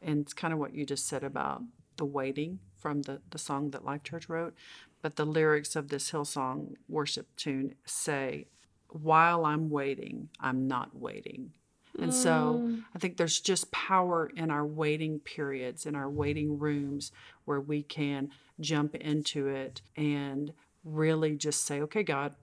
[0.00, 1.62] And it's kind of what you just said about
[1.96, 4.54] the waiting from the, the song that Life.Church wrote.
[5.02, 8.46] But the lyrics of this Hillsong worship tune say,
[8.88, 11.52] While I'm waiting, I'm not waiting.
[12.00, 17.12] And so I think there's just power in our waiting periods, in our waiting rooms,
[17.44, 18.30] where we can
[18.60, 20.52] jump into it and
[20.84, 22.34] really just say, okay, God,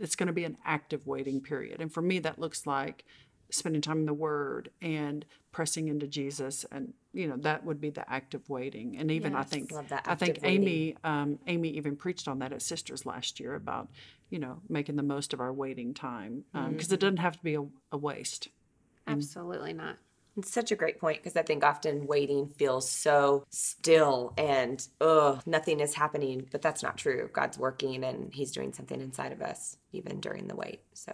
[0.00, 1.80] it's going to be an active waiting period.
[1.80, 3.04] And for me, that looks like
[3.50, 7.90] spending time in the Word and pressing into Jesus, and you know that would be
[7.90, 8.96] the active waiting.
[8.98, 10.62] And even I think I think waiting.
[10.62, 13.88] Amy um, Amy even preached on that at Sisters last year about
[14.30, 16.94] you know making the most of our waiting time because Mm-hmm.
[16.94, 18.48] it doesn't have to be a, a waste.
[19.08, 19.96] Absolutely not.
[20.36, 25.42] It's such a great point because I think often waiting feels so still and ugh,
[25.46, 26.46] nothing is happening.
[26.52, 27.28] But that's not true.
[27.32, 30.80] God's working and He's doing something inside of us even during the wait.
[30.94, 31.12] So,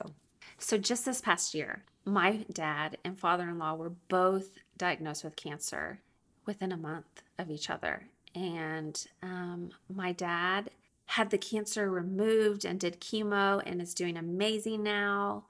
[0.59, 5.37] So, just this past year, my dad and father in law were both diagnosed with
[5.37, 6.01] cancer
[6.45, 8.09] within a month of each other.
[8.35, 10.71] And um, my dad
[11.07, 15.45] had the cancer removed and did chemo and is doing amazing now.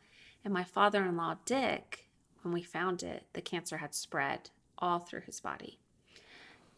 [0.45, 2.03] And my father in law, Dick,
[2.45, 5.78] when we found it, the cancer had spread all through his body.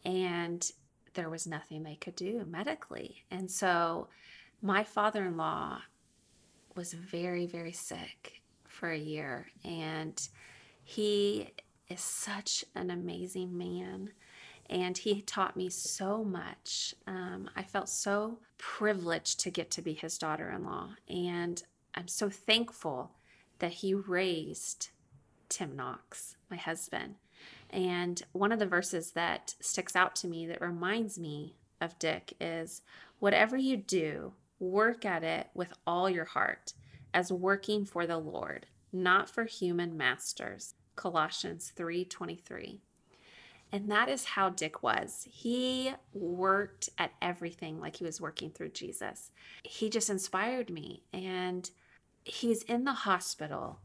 [0.05, 0.69] And
[1.13, 3.23] there was nothing they could do medically.
[3.29, 4.07] And so
[4.61, 5.81] my father in law
[6.75, 9.47] was very, very sick for a year.
[9.65, 10.27] And
[10.83, 11.51] he
[11.89, 14.11] is such an amazing man.
[14.69, 16.93] And he taught me so much.
[17.07, 20.89] Um, I felt so privileged to get to be his daughter in law.
[21.09, 21.61] And
[21.95, 23.11] I'm so thankful
[23.59, 24.89] that he raised
[25.49, 27.15] Tim Knox, my husband.
[27.69, 32.33] And one of the verses that sticks out to me that reminds me of Dick
[32.39, 32.81] is
[33.19, 36.73] whatever you do, work at it with all your heart
[37.13, 40.75] as working for the Lord, not for human masters.
[40.95, 42.81] Colossians 3:23.
[43.71, 45.27] And that is how Dick was.
[45.29, 49.31] He worked at everything like he was working through Jesus.
[49.63, 51.69] He just inspired me and
[52.23, 53.81] he's in the hospital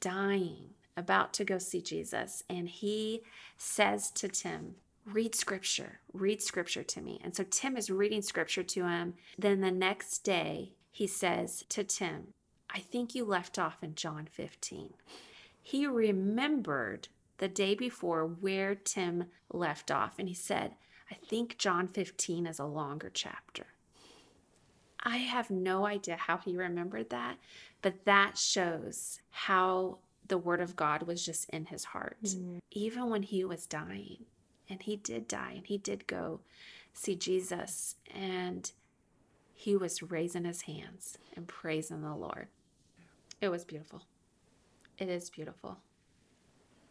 [0.00, 3.22] dying about to go see Jesus and he
[3.56, 4.76] says to Tim,
[5.06, 7.20] read scripture, read scripture to me.
[7.24, 9.14] And so Tim is reading scripture to him.
[9.38, 12.28] Then the next day, he says to Tim,
[12.70, 14.94] I think you left off in John 15.
[15.62, 20.72] He remembered the day before where Tim left off and he said,
[21.10, 23.66] I think John 15 is a longer chapter.
[25.02, 27.36] I have no idea how he remembered that,
[27.80, 32.18] but that shows how the word of God was just in his heart.
[32.24, 32.58] Mm-hmm.
[32.70, 34.24] Even when he was dying,
[34.68, 36.40] and he did die, and he did go
[36.92, 38.72] see Jesus, and
[39.54, 42.48] he was raising his hands and praising the Lord.
[43.40, 44.02] It was beautiful.
[44.98, 45.78] It is beautiful.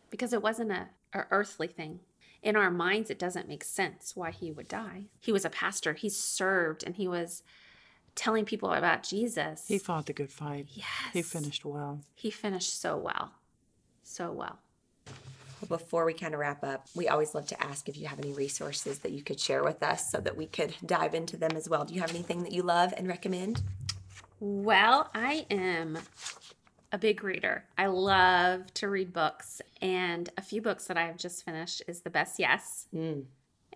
[0.09, 2.01] Because it wasn't a, a earthly thing.
[2.43, 5.05] In our minds, it doesn't make sense why he would die.
[5.19, 7.43] He was a pastor, he served, and he was
[8.16, 9.66] telling people about Jesus.
[9.68, 10.68] He fought the good fight.
[10.74, 10.88] Yes.
[11.14, 12.01] He finished well.
[12.14, 13.32] He finished so well.
[14.03, 14.59] So well.
[15.07, 18.20] Well, before we kind of wrap up, we always love to ask if you have
[18.20, 21.51] any resources that you could share with us so that we could dive into them
[21.55, 21.86] as well.
[21.86, 23.62] Do you have anything that you love and recommend?
[24.39, 25.99] Well, I am
[26.91, 27.66] a big reader.
[27.78, 32.01] I love to read books, and a few books that I have just finished is
[32.01, 32.88] The Best Yes.
[32.93, 33.26] Mm.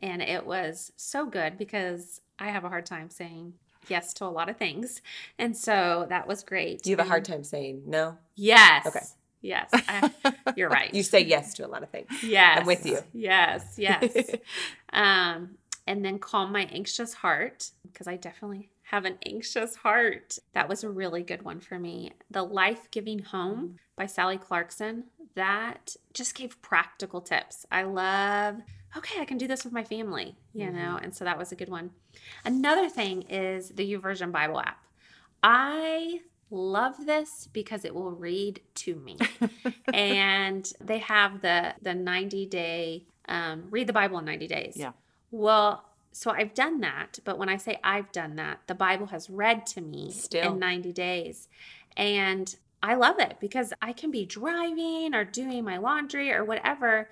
[0.01, 3.53] And it was so good because I have a hard time saying
[3.89, 5.01] yes to a lot of things.
[5.37, 6.81] And so that was great.
[6.83, 8.17] Do you have a hard time saying no?
[8.35, 8.85] Yes.
[8.85, 9.05] Okay.
[9.41, 9.69] Yes.
[9.73, 10.11] I,
[10.55, 10.93] you're right.
[10.93, 12.07] you say yes to a lot of things.
[12.23, 12.59] Yes.
[12.59, 12.99] I'm with you.
[13.13, 13.73] Yes.
[13.77, 14.35] Yes.
[14.91, 15.57] um,
[15.87, 20.39] and then Calm My Anxious Heart, because I definitely have an anxious heart.
[20.53, 22.11] That was a really good one for me.
[22.31, 25.05] The Life Giving Home by Sally Clarkson,
[25.35, 27.65] that just gave practical tips.
[27.71, 28.57] I love,
[28.97, 30.77] okay, I can do this with my family, you mm-hmm.
[30.77, 31.91] know, and so that was a good one.
[32.43, 34.83] Another thing is the YouVersion Bible app.
[35.43, 39.17] I love this because it will read to me.
[39.93, 44.73] and they have the the 90 day um, read the Bible in 90 days.
[44.77, 44.91] Yeah.
[45.31, 49.29] Well, so I've done that, but when I say I've done that, the Bible has
[49.29, 50.53] read to me Still.
[50.53, 51.49] in 90 days.
[51.97, 57.09] And I love it because I can be driving or doing my laundry or whatever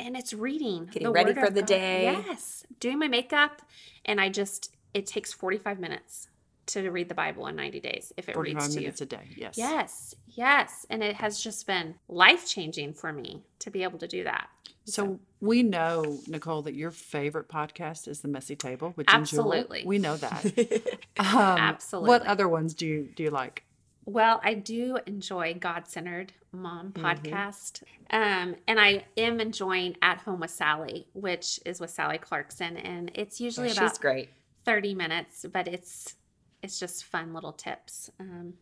[0.00, 1.66] and it's reading getting ready for the God.
[1.66, 2.02] day.
[2.26, 3.62] Yes doing my makeup
[4.04, 6.28] and i just it takes 45 minutes
[6.66, 9.06] to read the bible in 90 days if it 45 reads to minutes you a
[9.06, 9.58] day yes.
[9.58, 14.08] Yes yes and it has just been life changing for me to be able to
[14.08, 14.48] do that.
[14.86, 19.82] So, so, we know nicole that your favorite podcast is the messy table which absolutely.
[19.84, 20.96] we know that.
[21.18, 22.08] Um, absolutely.
[22.08, 23.62] what other ones do you do you like
[24.04, 27.04] well, I do enjoy God Centered Mom mm-hmm.
[27.04, 27.82] podcast.
[28.10, 32.76] Um, and I am enjoying At Home with Sally, which is with Sally Clarkson.
[32.76, 34.30] And it's usually oh, about great.
[34.64, 36.16] 30 minutes, but it's
[36.62, 38.10] it's just fun little tips.
[38.18, 38.54] Um,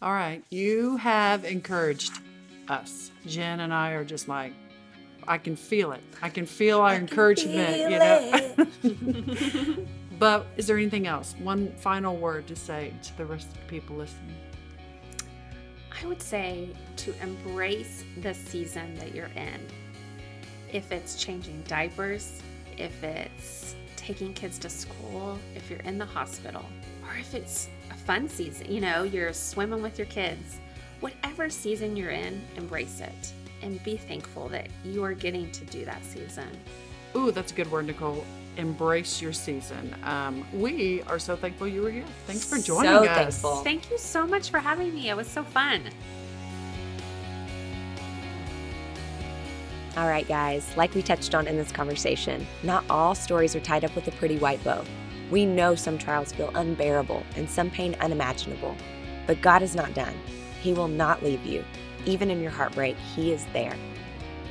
[0.00, 0.42] All right.
[0.50, 2.12] You have encouraged
[2.68, 3.10] us.
[3.26, 4.52] Jenn and I are just like,
[5.28, 6.02] I can feel it.
[6.22, 9.86] I can feel our I encouragement, you know.
[10.18, 11.34] But is there anything else?
[11.38, 14.34] One final word to say to the rest of the people listening?
[16.02, 19.60] I would say to embrace the season that you're in.
[20.72, 22.42] If it's changing diapers,
[22.76, 26.64] if it's taking kids to school, if you're in the hospital,
[27.02, 30.58] or if it's a fun season, you know, you're swimming with your kids,
[31.00, 33.32] whatever season you're in, embrace it.
[33.62, 36.48] and be thankful that you are getting to do that season.
[37.16, 38.24] Ooh, that's a good word, Nicole.
[38.56, 39.94] Embrace your season.
[40.04, 42.04] Um, we are so thankful you were here.
[42.26, 43.16] Thanks for joining So us.
[43.16, 43.56] thankful.
[43.64, 45.10] Thank you so much for having me.
[45.10, 45.82] It was so fun.
[49.96, 53.84] All right, guys, like we touched on in this conversation, not all stories are tied
[53.84, 54.84] up with a pretty white bow.
[55.30, 58.76] We know some trials feel unbearable and some pain unimaginable,
[59.26, 60.14] but God is not done.
[60.60, 61.64] He will not leave you.
[62.04, 63.74] Even in your heartbreak, He is there.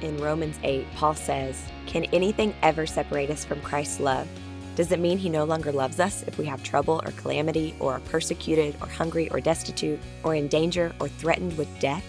[0.02, 4.28] In Romans 8, Paul says, Can anything ever separate us from Christ's love?
[4.76, 7.94] Does it mean He no longer loves us if we have trouble or calamity, or
[7.94, 12.06] are persecuted, or hungry, or destitute, or in danger, or threatened with death?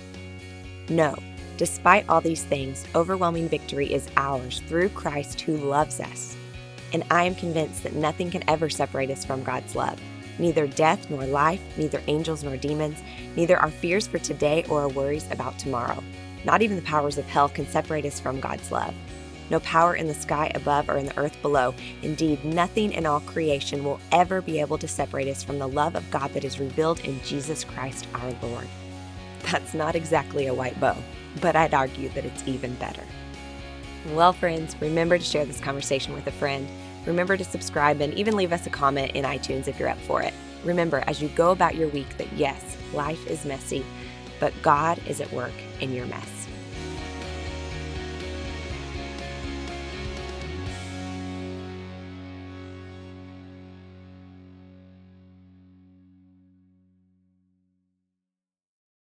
[0.88, 1.16] No.
[1.58, 6.36] Despite all these things, overwhelming victory is ours through Christ who loves us.
[6.92, 10.00] And I am convinced that nothing can ever separate us from God's love.
[10.38, 13.02] Neither death nor life, neither angels nor demons,
[13.36, 16.02] neither our fears for today or our worries about tomorrow.
[16.46, 18.94] Not even the powers of hell can separate us from God's love.
[19.50, 21.74] No power in the sky above or in the earth below.
[22.02, 25.96] Indeed, nothing in all creation will ever be able to separate us from the love
[25.96, 28.66] of God that is revealed in Jesus Christ our Lord.
[29.50, 30.96] That's not exactly a white bow,
[31.40, 33.02] but I'd argue that it's even better.
[34.14, 36.68] Well, friends, remember to share this conversation with a friend.
[37.06, 40.22] Remember to subscribe and even leave us a comment in iTunes if you're up for
[40.22, 40.34] it.
[40.64, 43.84] Remember, as you go about your week, that yes, life is messy,
[44.40, 46.35] but God is at work in your mess.